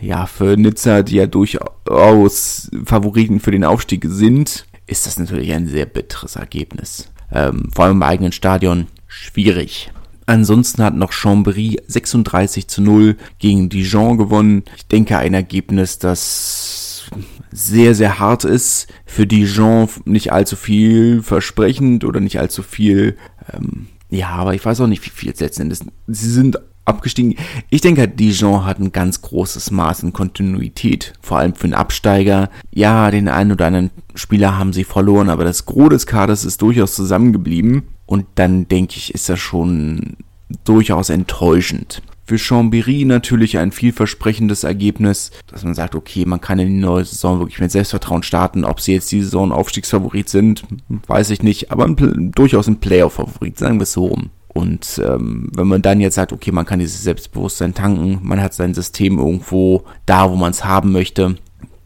ja, 0.00 0.26
für 0.26 0.56
Nizza, 0.56 1.02
die 1.02 1.16
ja 1.16 1.26
durchaus 1.26 2.70
Favoriten 2.84 3.40
für 3.40 3.52
den 3.52 3.64
Aufstieg 3.64 4.04
sind, 4.08 4.66
ist 4.86 5.06
das 5.06 5.18
natürlich 5.18 5.52
ein 5.52 5.68
sehr 5.68 5.86
bitteres 5.86 6.36
Ergebnis. 6.36 7.10
Ähm, 7.32 7.70
vor 7.72 7.84
allem 7.84 7.98
im 7.98 8.02
eigenen 8.02 8.32
Stadion 8.32 8.88
schwierig. 9.06 9.92
Ansonsten 10.26 10.82
hat 10.82 10.94
noch 10.94 11.12
Chambéry 11.12 11.80
36 11.86 12.68
zu 12.68 12.82
0 12.82 13.16
gegen 13.38 13.68
Dijon 13.68 14.18
gewonnen. 14.18 14.64
Ich 14.76 14.86
denke 14.86 15.16
ein 15.16 15.34
Ergebnis, 15.34 15.98
das 15.98 17.08
sehr, 17.52 17.94
sehr 17.94 18.18
hart 18.18 18.44
ist. 18.44 18.88
Für 19.06 19.26
Dijon 19.26 19.88
nicht 20.04 20.32
allzu 20.32 20.56
viel 20.56 21.22
versprechend 21.22 22.04
oder 22.04 22.20
nicht 22.20 22.38
allzu 22.38 22.62
viel 22.62 23.16
ähm, 23.52 23.88
ja, 24.10 24.30
aber 24.30 24.54
ich 24.54 24.64
weiß 24.64 24.80
auch 24.80 24.86
nicht, 24.86 25.04
wie 25.04 25.10
viel 25.10 25.30
es 25.30 25.40
letzten 25.40 25.62
Endes. 25.62 25.84
Sie 26.06 26.30
sind 26.30 26.58
abgestiegen. 26.84 27.34
Ich 27.68 27.82
denke, 27.82 28.00
halt, 28.00 28.18
Dijon 28.18 28.64
hat 28.64 28.78
ein 28.78 28.92
ganz 28.92 29.20
großes 29.20 29.70
Maß 29.70 30.04
an 30.04 30.14
Kontinuität, 30.14 31.12
vor 31.20 31.38
allem 31.38 31.54
für 31.54 31.64
einen 31.64 31.74
Absteiger. 31.74 32.48
Ja, 32.72 33.10
den 33.10 33.28
einen 33.28 33.52
oder 33.52 33.66
anderen 33.66 33.90
Spieler 34.14 34.56
haben 34.56 34.72
sie 34.72 34.84
verloren, 34.84 35.28
aber 35.28 35.44
das 35.44 35.66
Gros 35.66 35.90
des 35.90 36.06
Kaders 36.06 36.44
ist 36.46 36.62
durchaus 36.62 36.94
zusammengeblieben. 36.94 37.82
Und 38.06 38.24
dann 38.36 38.66
denke 38.68 38.94
ich, 38.96 39.12
ist 39.12 39.28
das 39.28 39.38
schon 39.38 40.16
durchaus 40.64 41.10
enttäuschend. 41.10 42.00
Für 42.28 42.36
Chambéry 42.36 43.06
natürlich 43.06 43.56
ein 43.56 43.72
vielversprechendes 43.72 44.62
Ergebnis, 44.62 45.30
dass 45.46 45.64
man 45.64 45.72
sagt, 45.72 45.94
okay, 45.94 46.26
man 46.26 46.42
kann 46.42 46.58
in 46.58 46.68
die 46.68 46.74
neue 46.74 47.02
Saison 47.02 47.38
wirklich 47.38 47.58
mit 47.58 47.72
Selbstvertrauen 47.72 48.22
starten. 48.22 48.66
Ob 48.66 48.82
sie 48.82 48.92
jetzt 48.92 49.10
die 49.12 49.22
Saison 49.22 49.50
Aufstiegsfavorit 49.50 50.28
sind, 50.28 50.62
weiß 51.06 51.30
ich 51.30 51.42
nicht, 51.42 51.72
aber 51.72 51.86
ein, 51.86 52.32
durchaus 52.32 52.66
ein 52.66 52.80
Playoff-Favorit, 52.80 53.56
sagen 53.56 53.78
wir 53.78 53.84
es 53.84 53.94
so 53.94 54.08
rum. 54.08 54.28
Und 54.48 55.00
ähm, 55.02 55.50
wenn 55.54 55.68
man 55.68 55.80
dann 55.80 56.00
jetzt 56.00 56.16
sagt, 56.16 56.34
okay, 56.34 56.52
man 56.52 56.66
kann 56.66 56.80
dieses 56.80 57.02
Selbstbewusstsein 57.02 57.72
tanken, 57.72 58.18
man 58.22 58.42
hat 58.42 58.52
sein 58.52 58.74
System 58.74 59.16
irgendwo 59.16 59.84
da, 60.04 60.30
wo 60.30 60.36
man 60.36 60.50
es 60.50 60.66
haben 60.66 60.92
möchte, 60.92 61.36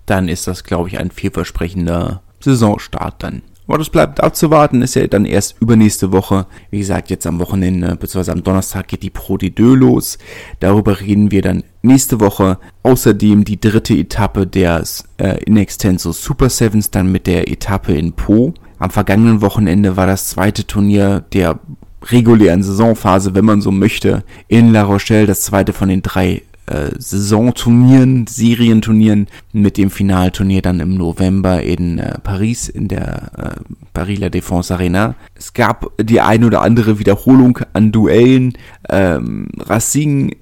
dann 0.07 0.27
ist 0.27 0.49
das, 0.49 0.65
glaube 0.65 0.89
ich, 0.89 0.99
ein 0.99 1.13
vielversprechender 1.13 2.21
Saisonstart 2.41 3.23
dann. 3.23 3.43
Aber 3.69 3.79
das 3.79 3.91
bleibt 3.91 4.23
abzuwarten, 4.23 4.83
ist 4.83 4.97
ja 4.97 5.07
dann 5.07 5.25
erst 5.25 5.57
übernächste 5.61 6.13
Woche. 6.13 6.47
Wie 6.71 6.79
gesagt, 6.79 7.11
jetzt 7.11 7.27
am 7.27 7.39
Wochenende, 7.39 7.97
beziehungsweise 7.97 8.33
am 8.33 8.43
Donnerstag 8.43 8.89
geht 8.89 9.03
die 9.03 9.11
Pro 9.11 9.37
de 9.37 9.51
Deux 9.51 9.79
los. 9.79 10.19
Darüber 10.61 11.01
reden 11.01 11.31
wir 11.31 11.43
dann 11.43 11.63
nächste 11.83 12.21
Woche. 12.21 12.59
Außerdem 12.83 13.45
die 13.45 13.61
dritte 13.61 13.95
Etappe 13.95 14.47
der 14.47 14.83
äh, 15.19 15.43
Inextenso 15.45 16.13
Super 16.13 16.49
Sevens, 16.49 16.91
dann 16.91 17.13
mit 17.13 17.27
der 17.27 17.51
Etappe 17.51 17.95
in 17.95 18.13
Po. 18.13 18.53
Am 18.79 18.91
vergangenen 18.91 19.41
Wochenende 19.43 19.97
war 19.97 20.07
das 20.07 20.29
zweite 20.29 20.67
Turnier 20.67 21.25
der 21.33 21.61
regulären 22.07 22.65
Saisonphase, 22.65 23.35
wenn 23.35 23.45
man 23.45 23.61
so 23.61 23.71
möchte, 23.71 24.25
in 24.49 24.73
La 24.73 24.83
Rochelle, 24.83 25.27
das 25.27 25.43
zweite 25.43 25.73
von 25.73 25.89
den 25.89 26.03
drei 26.03 26.43
äh, 26.67 26.91
Saisonturnieren, 26.99 28.27
Serienturnieren 28.27 29.27
mit 29.53 29.77
dem 29.77 29.91
Finalturnier 29.91 30.63
dann 30.63 30.81
im 30.81 30.95
November 30.95 31.63
in 31.63 31.99
äh, 31.99 32.19
Paris 32.19 32.69
in 32.69 32.89
der 32.89 33.33
äh, 33.37 33.75
Paris 33.93 34.19
La 34.19 34.29
Défense 34.29 34.73
Arena. 34.73 35.15
Es 35.35 35.53
gab 35.53 35.91
die 36.01 36.21
ein 36.21 36.45
oder 36.45 36.63
andere 36.63 36.99
Wiederholung 36.99 37.59
an 37.73 37.93
Duellen. 37.93 38.53
Ähm, 38.89 39.49
Racing 39.59 40.37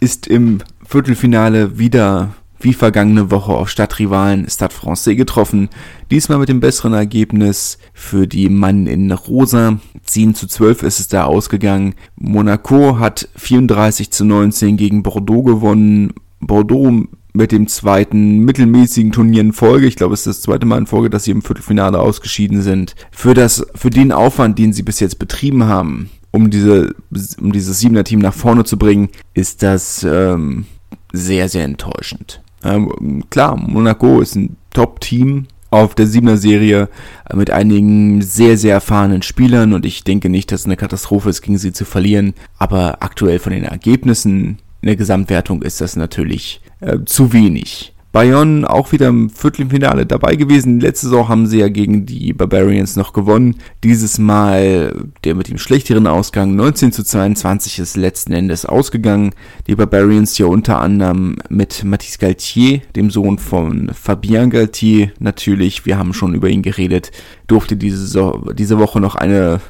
ist 0.00 0.26
im 0.26 0.58
Viertelfinale 0.84 1.78
wieder 1.78 2.30
wie 2.60 2.74
vergangene 2.74 3.30
Woche 3.30 3.52
auf 3.52 3.68
Stadtrivalen 3.68 4.48
Stade 4.48 4.74
Francais 4.74 5.16
getroffen. 5.16 5.68
Diesmal 6.10 6.38
mit 6.38 6.48
dem 6.48 6.60
besseren 6.60 6.92
Ergebnis 6.92 7.78
für 7.92 8.26
die 8.26 8.48
Mann 8.48 8.86
in 8.86 9.10
Rosa. 9.12 9.78
10 10.04 10.34
zu 10.34 10.46
12 10.46 10.82
ist 10.82 11.00
es 11.00 11.08
da 11.08 11.24
ausgegangen. 11.24 11.94
Monaco 12.16 12.98
hat 12.98 13.28
34 13.36 14.10
zu 14.10 14.24
19 14.24 14.76
gegen 14.76 15.02
Bordeaux 15.02 15.42
gewonnen. 15.42 16.12
Bordeaux 16.40 17.06
mit 17.32 17.52
dem 17.52 17.68
zweiten 17.68 18.40
mittelmäßigen 18.40 19.12
Turnier 19.12 19.40
in 19.40 19.52
Folge. 19.52 19.86
Ich 19.86 19.96
glaube, 19.96 20.14
es 20.14 20.20
ist 20.20 20.26
das 20.26 20.42
zweite 20.42 20.66
Mal 20.66 20.78
in 20.78 20.86
Folge, 20.86 21.10
dass 21.10 21.24
sie 21.24 21.30
im 21.30 21.42
Viertelfinale 21.42 21.98
ausgeschieden 21.98 22.62
sind. 22.62 22.94
Für 23.10 23.34
das, 23.34 23.66
für 23.74 23.90
den 23.90 24.12
Aufwand, 24.12 24.58
den 24.58 24.72
sie 24.72 24.82
bis 24.82 25.00
jetzt 25.00 25.18
betrieben 25.18 25.64
haben, 25.64 26.10
um 26.32 26.50
diese, 26.50 26.94
um 27.40 27.52
dieses 27.52 27.80
Siebener 27.80 28.04
Team 28.04 28.20
nach 28.20 28.34
vorne 28.34 28.64
zu 28.64 28.76
bringen, 28.76 29.08
ist 29.34 29.62
das 29.62 30.04
ähm, 30.08 30.66
sehr, 31.12 31.48
sehr 31.48 31.64
enttäuschend. 31.64 32.42
Ähm, 32.64 33.24
klar, 33.30 33.56
Monaco 33.56 34.20
ist 34.20 34.36
ein 34.36 34.56
Top-Team 34.72 35.46
auf 35.70 35.94
der 35.94 36.06
Siebener 36.06 36.36
Serie 36.36 36.88
äh, 37.28 37.36
mit 37.36 37.50
einigen 37.50 38.22
sehr, 38.22 38.56
sehr 38.56 38.74
erfahrenen 38.74 39.22
Spielern 39.22 39.72
und 39.72 39.86
ich 39.86 40.04
denke 40.04 40.28
nicht, 40.28 40.52
dass 40.52 40.60
es 40.60 40.66
eine 40.66 40.76
Katastrophe 40.76 41.30
ist, 41.30 41.42
gegen 41.42 41.58
sie 41.58 41.72
zu 41.72 41.84
verlieren. 41.84 42.34
Aber 42.58 43.02
aktuell 43.02 43.38
von 43.38 43.52
den 43.52 43.64
Ergebnissen 43.64 44.58
in 44.82 44.86
der 44.86 44.96
Gesamtwertung 44.96 45.62
ist 45.62 45.80
das 45.80 45.96
natürlich 45.96 46.60
äh, 46.80 46.98
zu 47.04 47.32
wenig. 47.32 47.94
Bayonne 48.12 48.68
auch 48.68 48.90
wieder 48.90 49.06
im 49.08 49.30
Viertelfinale 49.30 50.04
dabei 50.04 50.34
gewesen. 50.34 50.80
Letzte 50.80 51.06
Saison 51.06 51.28
haben 51.28 51.46
sie 51.46 51.60
ja 51.60 51.68
gegen 51.68 52.06
die 52.06 52.32
Barbarians 52.32 52.96
noch 52.96 53.12
gewonnen. 53.12 53.56
Dieses 53.84 54.18
Mal 54.18 55.10
der 55.22 55.36
mit 55.36 55.48
dem 55.48 55.58
schlechteren 55.58 56.08
Ausgang 56.08 56.56
19 56.56 56.90
zu 56.90 57.04
22 57.04 57.78
ist 57.78 57.96
letzten 57.96 58.32
Endes 58.32 58.66
ausgegangen. 58.66 59.30
Die 59.68 59.76
Barbarians 59.76 60.36
ja 60.38 60.46
unter 60.46 60.80
anderem 60.80 61.36
mit 61.50 61.84
Mathis 61.84 62.18
Galtier, 62.18 62.80
dem 62.96 63.10
Sohn 63.10 63.38
von 63.38 63.92
Fabien 63.94 64.50
Galtier 64.50 65.12
natürlich. 65.20 65.86
Wir 65.86 65.96
haben 65.96 66.12
schon 66.12 66.34
über 66.34 66.48
ihn 66.48 66.62
geredet. 66.62 67.12
Durfte 67.46 67.76
diese, 67.76 68.34
diese 68.54 68.78
Woche 68.78 69.00
noch 69.00 69.14
eine 69.14 69.60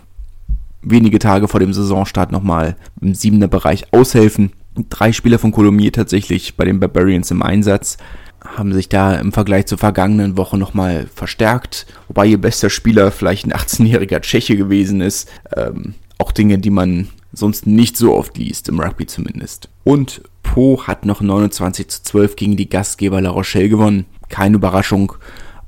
wenige 0.83 1.18
Tage 1.18 1.46
vor 1.46 1.61
dem 1.61 1.74
Saisonstart 1.74 2.33
nochmal 2.33 2.76
im 3.03 3.14
siebener 3.14 3.48
Bereich 3.48 3.92
aushelfen. 3.92 4.53
Drei 4.88 5.12
Spieler 5.12 5.38
von 5.38 5.53
Colomiers 5.53 5.92
tatsächlich 5.92 6.57
bei 6.57 6.64
den 6.64 6.81
Barbarians 6.81 7.31
im 7.31 7.42
Einsatz 7.42 7.98
haben 8.44 8.72
sich 8.72 8.88
da 8.88 9.14
im 9.14 9.33
Vergleich 9.33 9.66
zur 9.66 9.79
vergangenen 9.79 10.37
Woche 10.37 10.57
nochmal 10.59 11.07
verstärkt, 11.14 11.87
wobei 12.09 12.26
ihr 12.26 12.40
bester 12.40 12.70
Spieler 12.70 13.11
vielleicht 13.11 13.46
ein 13.46 13.53
18-jähriger 13.53 14.20
Tscheche 14.20 14.57
gewesen 14.57 15.00
ist. 15.00 15.29
Ähm, 15.57 15.94
auch 16.18 16.33
Dinge, 16.33 16.59
die 16.59 16.70
man 16.70 17.09
sonst 17.33 17.66
nicht 17.66 17.96
so 17.96 18.14
oft 18.14 18.37
liest, 18.37 18.68
im 18.68 18.81
Rugby 18.81 19.07
zumindest. 19.07 19.68
Und 19.85 20.22
Po 20.42 20.83
hat 20.87 21.05
noch 21.05 21.20
29 21.20 21.88
zu 21.88 22.03
12 22.03 22.37
gegen 22.37 22.57
die 22.57 22.68
Gastgeber 22.68 23.20
La 23.20 23.31
Rochelle 23.31 23.68
gewonnen. 23.68 24.07
Keine 24.29 24.57
Überraschung. 24.57 25.12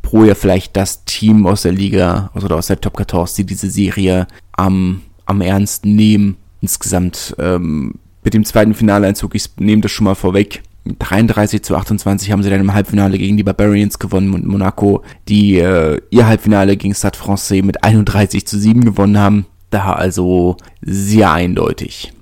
Pro 0.02 0.24
ja 0.24 0.34
vielleicht 0.34 0.76
das 0.76 1.04
Team 1.04 1.46
aus 1.46 1.62
der 1.62 1.72
Liga 1.72 2.30
oder 2.34 2.56
aus 2.56 2.66
der 2.66 2.80
Top 2.80 2.96
14, 2.96 3.36
die 3.36 3.46
diese 3.46 3.70
Serie 3.70 4.26
am, 4.52 5.02
am 5.26 5.40
ernsten 5.40 5.94
nehmen. 5.94 6.36
Insgesamt 6.60 7.34
ähm, 7.38 7.94
mit 8.24 8.34
dem 8.34 8.44
zweiten 8.44 8.74
Finaleinzug, 8.74 9.34
ich 9.34 9.50
nehme 9.58 9.82
das 9.82 9.92
schon 9.92 10.04
mal 10.04 10.14
vorweg, 10.14 10.62
33 10.84 11.62
zu 11.62 11.76
28 11.76 12.32
haben 12.32 12.42
sie 12.42 12.50
dann 12.50 12.60
im 12.60 12.74
Halbfinale 12.74 13.18
gegen 13.18 13.36
die 13.36 13.44
Barbarians 13.44 13.98
gewonnen 13.98 14.34
und 14.34 14.46
Monaco, 14.46 15.02
die 15.28 15.58
äh, 15.58 16.00
ihr 16.10 16.26
Halbfinale 16.26 16.76
gegen 16.76 16.94
Stade 16.94 17.16
Francais 17.16 17.62
mit 17.62 17.84
31 17.84 18.46
zu 18.46 18.58
7 18.58 18.84
gewonnen 18.84 19.18
haben. 19.18 19.46
Da 19.70 19.92
also 19.92 20.56
sehr 20.82 21.32
eindeutig. 21.32 22.12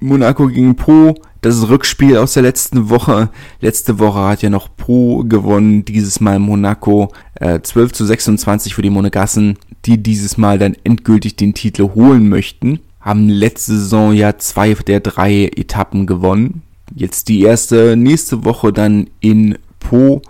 Monaco 0.00 0.48
gegen 0.48 0.76
Po, 0.76 1.14
das 1.40 1.68
Rückspiel 1.68 2.16
aus 2.16 2.34
der 2.34 2.42
letzten 2.42 2.90
Woche. 2.90 3.30
Letzte 3.60 3.98
Woche 3.98 4.20
hat 4.20 4.42
ja 4.42 4.50
noch 4.50 4.68
Po 4.76 5.24
gewonnen, 5.24 5.84
dieses 5.84 6.20
Mal 6.20 6.38
Monaco. 6.38 7.12
Äh, 7.34 7.60
12 7.60 7.92
zu 7.92 8.04
26 8.04 8.74
für 8.74 8.82
die 8.82 8.90
Monegassen, 8.90 9.56
die 9.86 10.02
dieses 10.02 10.36
Mal 10.36 10.58
dann 10.58 10.76
endgültig 10.84 11.36
den 11.36 11.54
Titel 11.54 11.90
holen 11.94 12.28
möchten. 12.28 12.80
Haben 13.00 13.28
letzte 13.28 13.72
Saison 13.72 14.12
ja 14.12 14.36
zwei 14.36 14.74
der 14.74 15.00
drei 15.00 15.44
Etappen 15.44 16.06
gewonnen. 16.06 16.62
Jetzt 16.94 17.28
die 17.28 17.42
erste, 17.42 17.96
nächste 17.96 18.44
Woche 18.44 18.72
dann 18.72 19.08
in 19.20 19.58
Po. 19.78 20.22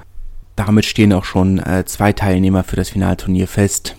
Damit 0.57 0.85
stehen 0.85 1.13
auch 1.13 1.25
schon 1.25 1.59
äh, 1.59 1.85
zwei 1.87 2.13
Teilnehmer 2.13 2.65
für 2.65 2.77
das 2.77 2.91
Finalturnier 2.91 3.49
fest. 3.49 3.97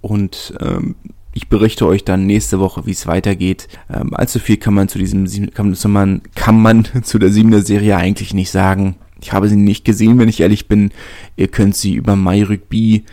Und 0.00 0.54
ähm, 0.60 0.96
ich 1.32 1.48
berichte 1.48 1.86
euch 1.86 2.04
dann 2.04 2.26
nächste 2.26 2.60
Woche, 2.60 2.86
wie 2.86 2.92
es 2.92 3.06
weitergeht. 3.06 3.68
Ähm, 3.92 4.14
allzu 4.14 4.38
viel 4.38 4.56
kann 4.56 4.74
man 4.74 4.88
zu 4.88 4.98
diesem 4.98 5.26
kann, 5.52 5.76
man, 5.86 6.22
kann 6.34 6.60
man 6.60 6.86
zu 7.02 7.18
der 7.18 7.30
siebener 7.30 7.62
Serie 7.62 7.96
eigentlich 7.96 8.34
nicht 8.34 8.50
sagen. 8.50 8.96
Ich 9.20 9.32
habe 9.32 9.48
sie 9.48 9.56
nicht 9.56 9.84
gesehen, 9.84 10.18
wenn 10.18 10.28
ich 10.28 10.40
ehrlich 10.40 10.68
bin. 10.68 10.90
Ihr 11.36 11.48
könnt 11.48 11.74
sie 11.74 11.94
über 11.94 12.14
myrugby.fr 12.14 13.04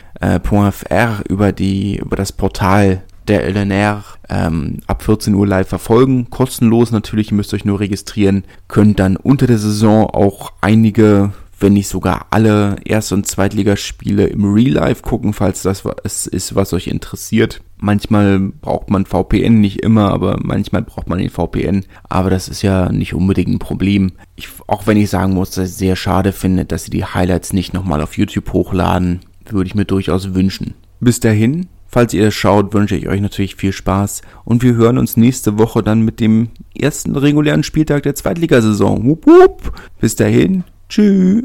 äh, 0.89 1.30
über 1.30 1.51
die 1.54 1.97
über 1.97 2.15
das 2.15 2.32
Portal 2.32 3.04
der 3.28 3.48
LNR 3.50 4.04
ähm, 4.30 4.80
ab 4.88 5.04
14 5.04 5.34
Uhr 5.34 5.48
live 5.48 5.68
verfolgen. 5.68 6.30
Kostenlos 6.30 6.92
natürlich, 6.92 7.32
ihr 7.32 7.38
müsst 7.38 7.54
euch 7.54 7.66
nur 7.66 7.80
registrieren. 7.80 8.44
Könnt 8.68 9.00
dann 9.00 9.18
unter 9.18 9.48
der 9.48 9.58
Saison 9.58 10.08
auch 10.08 10.54
einige 10.62 11.32
wenn 11.62 11.74
nicht 11.74 11.88
sogar 11.88 12.28
alle 12.32 12.78
Erst- 12.86 13.14
und 13.14 13.28
Zweitligaspiele 13.28 14.26
im 14.26 14.52
Real 14.52 14.74
Life 14.74 15.04
gucken, 15.04 15.34
falls 15.34 15.62
das 15.62 15.86
was 15.86 16.26
ist, 16.26 16.56
was 16.56 16.74
euch 16.74 16.88
interessiert. 16.88 17.62
Manchmal 17.78 18.40
braucht 18.40 18.90
man 18.90 19.06
VPN, 19.06 19.62
nicht 19.62 19.82
immer, 19.82 20.12
aber 20.12 20.38
manchmal 20.42 20.82
braucht 20.82 21.08
man 21.08 21.20
den 21.20 21.30
VPN. 21.30 21.86
Aber 22.10 22.30
das 22.30 22.48
ist 22.48 22.62
ja 22.62 22.92
nicht 22.92 23.14
unbedingt 23.14 23.50
ein 23.50 23.60
Problem. 23.60 24.14
Ich, 24.36 24.50
auch 24.68 24.88
wenn 24.88 24.98
ich 24.98 25.10
sagen 25.10 25.34
muss, 25.34 25.52
dass 25.52 25.70
ich 25.70 25.76
sehr 25.76 25.96
schade 25.96 26.32
finde, 26.32 26.66
dass 26.66 26.86
sie 26.86 26.92
die 26.92 27.06
Highlights 27.06 27.54
nicht 27.54 27.74
nochmal 27.74 28.02
auf 28.02 28.18
YouTube 28.18 28.54
hochladen, 28.54 29.22
würde 29.50 29.68
ich 29.68 29.76
mir 29.76 29.86
durchaus 29.86 30.34
wünschen. 30.34 30.74
Bis 31.00 31.20
dahin, 31.20 31.68
Falls 31.91 32.13
ihr 32.13 32.23
das 32.23 32.34
schaut, 32.34 32.73
wünsche 32.73 32.95
ich 32.95 33.10
euch 33.10 33.19
natürlich 33.19 33.58
viel 33.58 33.73
Spaß 33.73 34.21
und 34.45 34.63
wir 34.63 34.75
hören 34.75 34.97
uns 34.97 35.17
nächste 35.17 35.60
Woche 35.60 35.84
dann 35.84 36.01
mit 36.01 36.21
dem 36.21 36.49
ersten 36.73 37.17
regulären 37.17 37.63
Spieltag 37.63 38.04
der 38.04 38.15
Zweitligasaison. 38.15 39.06
Wupp, 39.06 39.27
wupp. 39.27 39.73
Bis 39.99 40.15
dahin, 40.15 40.63
Tschüss. 40.88 41.43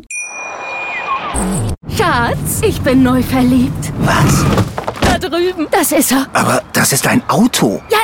Schatz, 1.96 2.62
ich 2.62 2.80
bin 2.80 3.02
neu 3.02 3.22
verliebt. 3.22 3.92
Was? 3.98 4.44
Da 5.00 5.18
drüben. 5.18 5.66
Das 5.72 5.90
ist 5.90 6.12
er. 6.12 6.28
Aber 6.32 6.62
das 6.72 6.92
ist 6.92 7.08
ein 7.08 7.28
Auto. 7.28 7.82
Ja, 7.90 7.98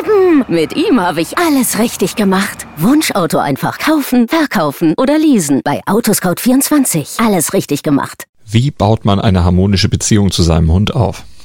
eben. 0.00 0.44
Mit 0.48 0.74
ihm 0.76 1.00
habe 1.00 1.20
ich 1.20 1.38
alles 1.38 1.78
richtig 1.78 2.16
gemacht. 2.16 2.66
Wunschauto 2.76 3.38
einfach 3.38 3.78
kaufen, 3.78 4.26
verkaufen 4.26 4.94
oder 4.96 5.16
leasen. 5.16 5.60
Bei 5.64 5.80
Autoscout24. 5.86 7.24
Alles 7.24 7.52
richtig 7.52 7.84
gemacht. 7.84 8.24
Wie 8.46 8.72
baut 8.72 9.04
man 9.04 9.20
eine 9.20 9.44
harmonische 9.44 9.88
Beziehung 9.88 10.32
zu 10.32 10.42
seinem 10.42 10.70
Hund 10.72 10.94
auf? 10.94 11.24